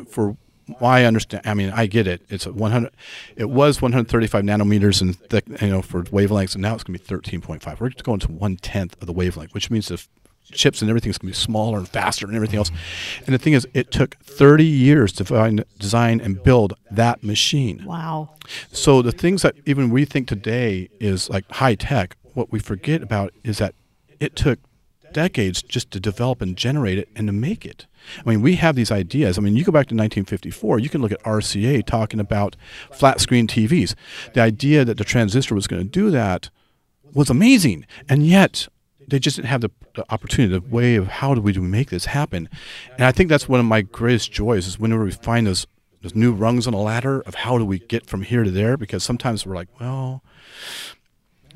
for 0.09 0.37
why 0.79 1.01
I 1.01 1.05
understand, 1.05 1.45
I 1.45 1.55
mean, 1.55 1.71
I 1.71 1.87
get 1.87 2.07
it. 2.07 2.23
It's 2.29 2.47
100. 2.47 2.93
It 3.37 3.51
was 3.51 3.83
135 3.83 4.45
nanometers 4.45 5.03
in 5.03 5.15
thick, 5.15 5.45
you 5.61 5.69
know, 5.69 5.83
for 5.83 6.05
wavelengths, 6.05 6.55
and 6.55 6.63
now 6.63 6.75
it's 6.75 6.85
going 6.85 6.99
to 6.99 7.05
be 7.05 7.39
13.5. 7.39 7.81
We're 7.81 7.91
going 8.03 8.21
to 8.21 8.31
one 8.31 8.57
tenth 8.57 8.97
of 9.01 9.07
the 9.07 9.13
wavelength, 9.13 9.53
which 9.53 9.71
means 9.71 9.89
the 9.89 10.01
chips 10.53 10.81
and 10.81 10.91
everything's 10.91 11.19
going 11.19 11.33
to 11.33 11.39
be 11.39 11.43
smaller 11.43 11.79
and 11.79 11.89
faster 11.89 12.27
and 12.27 12.35
everything 12.35 12.59
else. 12.59 12.71
And 13.27 13.35
the 13.35 13.39
thing 13.39 13.53
is, 13.53 13.67
it 13.75 13.91
took 13.91 14.17
30 14.19 14.65
years 14.65 15.13
to 15.15 15.25
find, 15.25 15.65
design 15.79 16.21
and 16.21 16.43
build 16.43 16.75
that 16.91 17.23
machine. 17.23 17.85
Wow. 17.85 18.31
So 18.73 19.03
the 19.03 19.13
things 19.13 19.43
that 19.43 19.57
even 19.67 19.91
we 19.91 20.05
think 20.05 20.29
today 20.29 20.89
is 20.99 21.31
like 21.31 21.49
high 21.51 21.75
tech 21.75 22.17
what 22.35 22.53
we 22.53 22.59
forget 22.59 23.03
about 23.03 23.33
is 23.45 23.59
that 23.59 23.75
it 24.19 24.37
took 24.37 24.59
decades 25.13 25.63
just 25.63 25.91
to 25.91 26.01
develop 26.01 26.41
and 26.41 26.57
generate 26.57 26.99
it 26.99 27.09
and 27.17 27.27
to 27.27 27.33
make 27.33 27.67
it. 27.67 27.87
I 28.25 28.29
mean, 28.29 28.43
we 28.43 28.57
have 28.57 28.77
these 28.77 28.93
ideas. 28.93 29.39
I 29.39 29.41
mean, 29.41 29.57
you 29.57 29.65
go 29.65 29.73
back 29.73 29.89
to 29.89 29.95
1954, 29.95 30.79
you 30.79 30.89
can 30.89 31.01
look 31.01 31.13
at 31.13 31.23
RCA 31.23 31.85
talking 31.85 32.21
about 32.21 32.57
flat 32.93 33.21
screen 33.21 33.47
TVs. 33.47 33.95
The 34.35 34.41
idea 34.41 34.85
that 34.85 34.99
the 34.99 35.05
transistor 35.05 35.55
was 35.55 35.67
going 35.67 35.83
to 35.83 35.89
do 35.89 36.11
that 36.11 36.51
was 37.13 37.31
amazing. 37.31 37.87
And 38.09 38.27
yet, 38.27 38.69
they 39.09 39.19
just 39.19 39.37
didn't 39.37 39.49
have 39.49 39.63
the, 39.63 39.71
opportunity, 40.09 40.59
the 40.59 40.61
way 40.61 40.95
of 40.95 41.09
how 41.09 41.35
do 41.35 41.41
we 41.41 41.53
do 41.53 41.61
we 41.61 41.69
make 41.69 41.91
this 41.91 42.07
happen. 42.07 42.49
And 42.97 43.05
I 43.05 43.13
think 43.13 43.29
that's 43.29 43.49
one 43.49 43.61
of 43.61 43.67
my 43.67 43.83
greatest 43.83 44.33
joys 44.33 44.67
is 44.67 44.79
whenever 44.79 45.05
we 45.05 45.11
find 45.11 45.47
those 45.47 45.67
those 46.03 46.15
new 46.15 46.33
rungs 46.33 46.67
on 46.67 46.73
a 46.73 46.81
ladder 46.81 47.21
of 47.23 47.35
how 47.35 47.59
do 47.59 47.65
we 47.65 47.79
get 47.79 48.07
from 48.07 48.23
here 48.23 48.43
to 48.43 48.51
there 48.51 48.79
because 48.79 49.05
sometimes 49.05 49.45
we're 49.45 49.55
like, 49.55 49.69
well, 49.79 50.23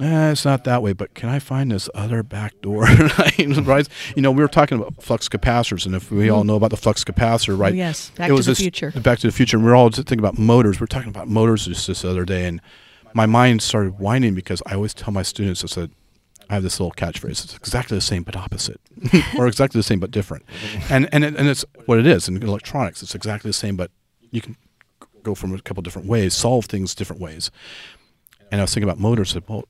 eh, 0.01 0.31
it's 0.31 0.45
not 0.45 0.65
that 0.65 0.83
way, 0.83 0.93
but 0.93 1.15
can 1.15 1.29
I 1.29 1.39
find 1.39 1.71
this 1.71 1.89
other 1.95 2.23
back 2.23 2.61
door? 2.61 2.83
right? 3.63 3.89
You 4.17 4.23
know, 4.23 4.31
we 4.31 4.43
were 4.43 4.49
talking 4.49 4.79
about 4.79 5.03
flux 5.03 5.29
capacitors, 5.29 5.87
and 5.87 5.95
if 5.95 6.11
we 6.11 6.29
all 6.29 6.41
mm-hmm. 6.41 6.49
know 6.49 6.57
about 6.57 6.71
the 6.71 6.77
flux 6.77 7.05
capacitor, 7.05 7.59
right? 7.59 7.73
Oh, 7.73 7.77
yes, 7.77 8.11
Back 8.11 8.27
it 8.27 8.29
to 8.29 8.35
was 8.35 8.47
the 8.47 8.53
this, 8.53 8.61
Future. 8.61 8.91
Back 8.93 9.19
to 9.21 9.27
the 9.27 9.33
Future. 9.33 9.57
And 9.57 9.65
we 9.65 9.73
are 9.73 9.75
all 9.75 9.91
thinking 9.91 10.19
about 10.19 10.39
motors. 10.39 10.81
We 10.81 10.85
are 10.85 10.89
talking 10.89 11.11
about 11.11 11.29
motors 11.29 11.67
just 11.67 11.87
this 11.87 12.05
other 12.05 12.25
day, 12.25 12.47
and 12.47 12.61
my 13.15 13.27
mind 13.27 13.63
started 13.63 13.99
whining 13.99 14.35
because 14.35 14.63
I 14.67 14.75
always 14.75 14.95
tell 14.95 15.13
my 15.13 15.23
students, 15.23 15.63
I 15.65 15.69
said, 15.69 15.91
I 16.51 16.55
have 16.55 16.63
this 16.63 16.79
little 16.79 16.93
catchphrase. 16.93 17.45
It's 17.45 17.57
exactly 17.57 17.97
the 17.97 18.03
same 18.03 18.23
but 18.23 18.37
opposite, 18.37 18.81
or 19.39 19.47
exactly 19.47 19.79
the 19.79 19.85
same 19.85 20.01
but 20.01 20.11
different. 20.11 20.45
And 20.91 21.09
and 21.13 21.25
it, 21.25 21.37
and 21.37 21.49
it's 21.49 21.65
what 21.87 21.99
it 21.99 22.07
is 22.07 22.29
in 22.29 22.43
electronics. 22.43 23.03
It's 23.03 23.15
exactly 23.15 23.49
the 23.49 23.55
same, 23.55 23.77
but 23.77 23.91
you 24.31 24.41
can 24.41 24.57
go 25.23 25.35
from 25.35 25.55
a 25.55 25.61
couple 25.61 25.83
different 25.83 26.07
ways, 26.07 26.35
solve 26.35 26.67
things 26.67 26.95
different 26.95 27.23
ways. 27.23 27.51
And 28.51 28.61
I 28.61 28.65
was 28.65 28.75
thinking 28.75 28.89
about 28.89 28.99
motors. 28.99 29.33
I 29.33 29.35
said, 29.35 29.45
well, 29.49 29.65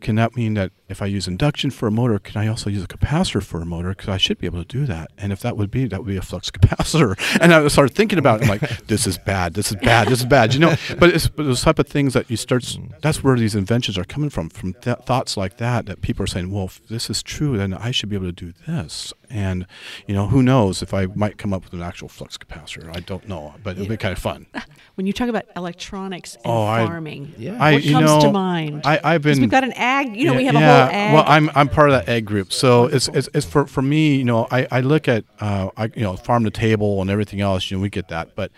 can 0.00 0.16
that 0.16 0.36
mean 0.36 0.54
that 0.54 0.72
if 0.88 1.00
I 1.02 1.06
use 1.06 1.28
induction 1.28 1.70
for 1.70 1.86
a 1.86 1.90
motor, 1.90 2.18
can 2.18 2.40
I 2.40 2.48
also 2.48 2.68
use 2.70 2.82
a 2.82 2.88
capacitor 2.88 3.42
for 3.42 3.60
a 3.60 3.66
motor? 3.66 3.90
Because 3.90 4.08
I 4.08 4.16
should 4.16 4.38
be 4.38 4.46
able 4.46 4.62
to 4.62 4.68
do 4.68 4.86
that. 4.86 5.10
And 5.18 5.32
if 5.32 5.40
that 5.40 5.56
would 5.56 5.70
be, 5.70 5.86
that 5.86 6.00
would 6.00 6.08
be 6.08 6.16
a 6.16 6.22
flux 6.22 6.50
capacitor. 6.50 7.18
And 7.40 7.52
I 7.52 7.66
started 7.68 7.94
thinking 7.94 8.18
about 8.18 8.40
it. 8.40 8.44
I'm 8.44 8.60
like, 8.60 8.86
this 8.86 9.06
is 9.06 9.18
bad. 9.18 9.54
This 9.54 9.70
is 9.70 9.76
bad. 9.76 10.08
This 10.08 10.20
is 10.20 10.26
bad. 10.26 10.54
You 10.54 10.60
know, 10.60 10.74
but 10.98 11.10
it's 11.10 11.28
but 11.28 11.44
those 11.44 11.62
type 11.62 11.78
of 11.78 11.86
things 11.86 12.14
that 12.14 12.30
you 12.30 12.36
start. 12.36 12.62
Mm. 12.62 13.00
That's 13.00 13.22
where 13.22 13.36
these 13.36 13.54
inventions 13.54 13.96
are 13.96 14.04
coming 14.04 14.30
from. 14.30 14.50
From 14.50 14.74
th- 14.74 14.98
thoughts 15.06 15.36
like 15.36 15.58
that, 15.58 15.86
that 15.86 16.02
people 16.02 16.24
are 16.24 16.26
saying, 16.26 16.50
well, 16.50 16.64
if 16.64 16.86
this 16.88 17.08
is 17.08 17.22
true, 17.22 17.56
then 17.56 17.72
I 17.74 17.90
should 17.90 18.08
be 18.08 18.16
able 18.16 18.26
to 18.26 18.32
do 18.32 18.52
this. 18.66 19.12
And 19.30 19.66
you 20.06 20.14
know, 20.14 20.26
who 20.26 20.42
knows 20.42 20.82
if 20.82 20.92
I 20.92 21.06
might 21.06 21.38
come 21.38 21.52
up 21.52 21.64
with 21.64 21.72
an 21.72 21.82
actual 21.82 22.08
flux 22.08 22.36
capacitor? 22.36 22.94
I 22.94 23.00
don't 23.00 23.28
know, 23.28 23.54
but 23.62 23.76
it'll 23.76 23.88
be 23.88 23.96
kind 23.96 24.12
of 24.12 24.18
fun. 24.18 24.46
When 24.96 25.06
you 25.06 25.14
talk 25.14 25.28
about 25.28 25.46
electronics 25.56 26.34
and 26.34 26.44
oh, 26.44 26.66
farming, 26.66 27.32
I, 27.38 27.40
yeah. 27.40 27.52
what 27.52 27.62
I, 27.62 27.80
comes 27.80 27.92
know, 27.92 28.20
to 28.20 28.32
mind? 28.32 28.82
I, 28.84 29.12
have 29.12 29.22
been. 29.22 29.40
We've 29.40 29.48
got 29.48 29.64
an 29.64 29.72
ag. 29.72 30.14
You 30.14 30.26
know, 30.26 30.32
yeah, 30.32 30.36
we 30.36 30.44
have 30.44 30.54
yeah, 30.54 30.60
a 30.60 30.84
whole 30.84 30.94
ag. 30.94 31.14
Well, 31.14 31.24
I'm 31.26 31.50
I'm 31.54 31.68
part 31.70 31.88
of 31.88 31.94
that 31.94 32.08
ag 32.12 32.26
group, 32.26 32.52
so 32.52 32.84
it's, 32.84 33.08
it's, 33.08 33.26
it's 33.32 33.46
for 33.46 33.66
for 33.66 33.80
me. 33.80 34.16
You 34.16 34.24
know, 34.24 34.46
I, 34.50 34.66
I 34.70 34.80
look 34.80 35.08
at 35.08 35.24
uh, 35.40 35.70
I 35.74 35.84
you 35.94 36.02
know 36.02 36.16
farm 36.16 36.44
to 36.44 36.50
table 36.50 37.00
and 37.00 37.08
everything 37.08 37.40
else. 37.40 37.70
You 37.70 37.78
know, 37.78 37.82
we 37.82 37.88
get 37.88 38.08
that, 38.08 38.34
but 38.34 38.50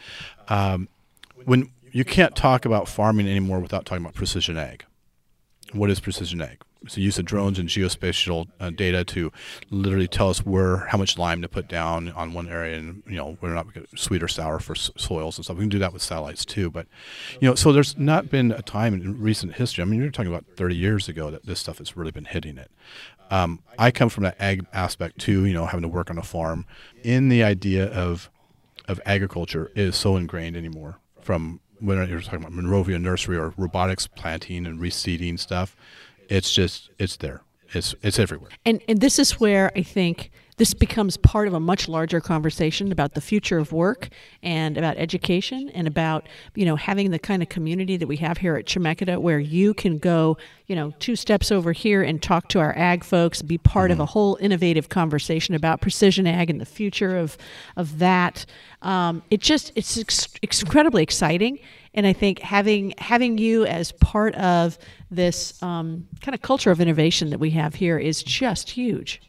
um, 0.49 0.89
when 1.45 1.71
you 1.93 2.05
can't 2.05 2.35
talk 2.35 2.65
about 2.65 2.89
farming 2.89 3.29
anymore 3.29 3.61
without 3.61 3.85
talking 3.85 4.03
about 4.03 4.15
precision 4.15 4.57
ag. 4.57 4.85
What 5.73 5.91
is 5.91 6.01
precision 6.01 6.41
ag? 6.41 6.63
The 6.95 7.01
use 7.01 7.19
of 7.19 7.25
drones 7.25 7.59
and 7.59 7.69
geospatial 7.69 8.49
uh, 8.61 8.71
data 8.71 9.05
to 9.05 9.33
literally 9.71 10.09
tell 10.09 10.29
us 10.29 10.45
where 10.45 10.79
how 10.79 10.99
much 10.99 11.19
lime 11.19 11.43
to 11.43 11.49
put 11.49 11.69
down 11.69 12.11
on 12.11 12.33
one 12.33 12.49
area, 12.49 12.79
and 12.79 13.03
you 13.07 13.17
know 13.17 13.37
or 13.41 13.51
not 13.51 13.67
sweet 13.97 14.23
or 14.23 14.29
sour 14.29 14.59
for 14.59 14.75
soils 14.75 15.39
and 15.39 15.45
stuff. 15.45 15.57
We 15.57 15.63
can 15.63 15.69
do 15.69 15.79
that 15.79 15.93
with 15.93 16.03
satellites 16.03 16.45
too. 16.45 16.71
But 16.71 16.87
you 17.41 17.49
know, 17.49 17.55
so 17.55 17.73
there's 17.73 17.97
not 17.97 18.31
been 18.31 18.53
a 18.53 18.63
time 18.63 18.95
in 18.95 19.21
recent 19.21 19.55
history. 19.55 19.83
I 19.83 19.85
mean, 19.85 20.01
you're 20.01 20.11
talking 20.11 20.33
about 20.33 20.45
30 20.57 20.77
years 20.77 21.09
ago 21.09 21.31
that 21.31 21.47
this 21.47 21.61
stuff 21.61 21.79
has 21.79 21.97
really 21.97 22.13
been 22.13 22.25
hitting 22.25 22.59
it. 22.59 22.71
Um, 23.31 23.61
I 23.79 23.91
come 23.91 24.09
from 24.09 24.25
that 24.25 24.41
ag 24.41 24.67
aspect 24.73 25.19
too. 25.19 25.45
You 25.45 25.55
know, 25.55 25.67
having 25.67 25.83
to 25.83 25.89
work 25.89 26.11
on 26.11 26.19
a 26.19 26.23
farm. 26.23 26.67
In 27.03 27.29
the 27.29 27.43
idea 27.43 27.87
of 27.87 28.31
of 28.89 29.01
agriculture 29.07 29.71
is 29.75 29.97
so 29.97 30.17
ingrained 30.17 30.57
anymore 30.57 30.99
from 31.21 31.61
when 31.79 32.09
you're 32.09 32.21
talking 32.21 32.41
about 32.41 32.53
Monrovia 32.53 32.99
nursery 32.99 33.37
or 33.37 33.53
robotics 33.57 34.07
planting 34.07 34.67
and 34.67 34.81
reseeding 34.81 35.39
stuff 35.39 35.77
it's 36.33 36.53
just 36.53 36.91
it's 36.99 37.17
there. 37.17 37.43
It's 37.75 37.95
it's 38.03 38.19
everywhere. 38.19 38.51
And 38.65 38.81
and 38.89 39.01
this 39.01 39.19
is 39.19 39.39
where 39.39 39.71
I 39.77 39.83
think 39.83 40.31
this 40.59 40.75
becomes 40.75 41.17
part 41.17 41.49
of 41.49 41.55
a 41.55 41.61
much 41.61 41.89
larger 41.89 42.21
conversation 42.21 42.93
about 42.93 43.15
the 43.15 43.21
future 43.21 43.59
of 43.59 43.73
work 43.73 44.09
and 44.43 44.77
about 44.77 44.97
education 44.99 45.71
and 45.71 45.87
about 45.87 46.29
you 46.55 46.65
know 46.65 46.77
having 46.77 47.11
the 47.11 47.19
kind 47.19 47.43
of 47.43 47.49
community 47.49 47.97
that 47.97 48.07
we 48.07 48.17
have 48.17 48.39
here 48.39 48.57
at 48.57 48.65
Chemeketa 48.67 49.19
where 49.19 49.39
you 49.39 49.75
can 49.75 49.99
go 49.99 50.39
you 50.67 50.77
know 50.77 50.93
two 50.99 51.17
steps 51.17 51.53
over 51.53 51.73
here 51.73 52.03
and 52.03 52.23
talk 52.23 52.49
to 52.49 52.59
our 52.59 52.77
ag 52.79 53.05
folks 53.05 53.43
be 53.43 53.59
part 53.59 53.91
mm-hmm. 53.91 53.93
of 53.93 54.01
a 54.01 54.03
mm-hmm. 54.05 54.13
whole 54.13 54.39
innovative 54.41 54.89
conversation 54.89 55.55
about 55.55 55.81
precision 55.81 56.27
ag 56.27 56.49
and 56.49 56.61
the 56.61 56.67
future 56.67 57.17
of 57.17 57.37
of 57.77 57.99
that 57.99 58.47
um, 58.83 59.23
it 59.31 59.41
just 59.41 59.73
it's 59.75 59.99
ex- 59.99 60.29
incredibly 60.43 61.03
exciting 61.03 61.59
and 61.95 62.07
I 62.07 62.13
think 62.13 62.41
having 62.41 62.95
having 62.99 63.39
you 63.39 63.67
as 63.67 63.93
part 63.93 64.35
of 64.37 64.79
this 65.11 65.63
um, 65.63 66.09
kind 66.21 66.35
of 66.35 66.43
culture 66.43 66.71
of 66.71 66.81
innovation 66.81 67.31
that 67.31 67.39
we 67.39 67.51
have 67.51 67.75
here 67.75 67.99
is 67.99 68.23
just 68.23 68.71
huge. 68.71 69.21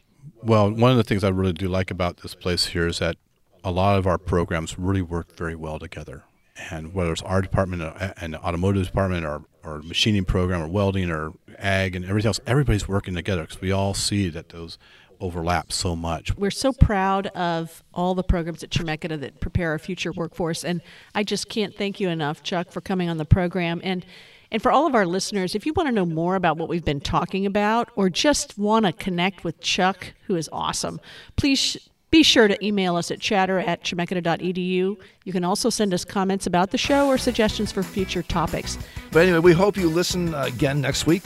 Well, 0.42 0.70
one 0.70 0.90
of 0.90 0.96
the 0.96 1.04
things 1.04 1.24
I 1.24 1.28
really 1.28 1.52
do 1.52 1.68
like 1.68 1.90
about 1.90 2.18
this 2.18 2.34
place 2.34 2.66
here 2.66 2.86
is 2.86 2.98
that 2.98 3.16
a 3.62 3.70
lot 3.70 3.98
of 3.98 4.06
our 4.06 4.18
programs 4.18 4.78
really 4.78 5.02
work 5.02 5.36
very 5.36 5.54
well 5.54 5.78
together. 5.78 6.24
And 6.70 6.94
whether 6.94 7.12
it's 7.12 7.22
our 7.22 7.42
department 7.42 7.82
and 8.20 8.34
the 8.34 8.40
automotive 8.40 8.86
department 8.86 9.26
or, 9.26 9.44
or 9.64 9.82
machining 9.82 10.24
program 10.24 10.62
or 10.62 10.68
welding 10.68 11.10
or 11.10 11.32
ag 11.58 11.96
and 11.96 12.04
everything 12.04 12.28
else, 12.28 12.40
everybody's 12.46 12.86
working 12.86 13.14
together 13.14 13.42
because 13.42 13.60
we 13.60 13.72
all 13.72 13.94
see 13.94 14.28
that 14.28 14.50
those 14.50 14.78
overlap 15.20 15.72
so 15.72 15.94
much. 15.96 16.36
We're 16.36 16.50
so 16.50 16.72
proud 16.72 17.26
of 17.28 17.82
all 17.92 18.14
the 18.14 18.22
programs 18.22 18.62
at 18.62 18.70
Chemeketa 18.70 19.20
that 19.20 19.40
prepare 19.40 19.70
our 19.70 19.78
future 19.78 20.12
workforce, 20.12 20.64
and 20.64 20.80
I 21.14 21.22
just 21.22 21.48
can't 21.48 21.74
thank 21.74 22.00
you 22.00 22.08
enough, 22.08 22.42
Chuck, 22.42 22.70
for 22.70 22.80
coming 22.80 23.08
on 23.08 23.16
the 23.16 23.24
program. 23.24 23.80
And 23.84 24.04
and 24.50 24.62
for 24.62 24.70
all 24.70 24.86
of 24.86 24.94
our 24.94 25.04
listeners, 25.04 25.56
if 25.56 25.66
you 25.66 25.72
want 25.72 25.88
to 25.88 25.92
know 25.92 26.06
more 26.06 26.36
about 26.36 26.56
what 26.58 26.68
we've 26.68 26.84
been 26.84 27.00
talking 27.00 27.44
about, 27.44 27.90
or 27.96 28.08
just 28.08 28.56
want 28.56 28.86
to 28.86 28.92
connect 28.92 29.42
with 29.42 29.58
Chuck, 29.60 30.12
who 30.26 30.36
is 30.36 30.48
awesome, 30.52 31.00
please 31.34 31.76
be 32.14 32.22
sure 32.22 32.46
to 32.46 32.64
email 32.64 32.94
us 32.94 33.10
at 33.10 33.18
chatter 33.18 33.58
at 33.58 33.82
chemeketa.edu. 33.82 34.96
You 35.24 35.32
can 35.32 35.42
also 35.42 35.70
send 35.70 35.92
us 35.92 36.04
comments 36.04 36.46
about 36.46 36.70
the 36.70 36.78
show 36.78 37.08
or 37.08 37.18
suggestions 37.18 37.72
for 37.72 37.82
future 37.82 38.22
topics. 38.22 38.78
But 39.10 39.24
anyway, 39.24 39.40
we 39.40 39.52
hope 39.52 39.76
you 39.76 39.88
listen 39.88 40.32
uh, 40.32 40.44
again 40.44 40.80
next 40.80 41.06
week. 41.06 41.24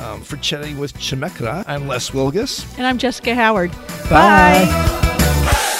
Um, 0.00 0.22
for 0.22 0.36
chatting 0.36 0.78
with 0.78 0.94
Chemeketa, 0.94 1.64
I'm 1.66 1.88
Les 1.88 2.10
Wielgos. 2.10 2.64
And 2.78 2.86
I'm 2.86 2.98
Jessica 2.98 3.34
Howard. 3.34 3.72
Bye. 4.10 4.66
Bye. 4.66 5.74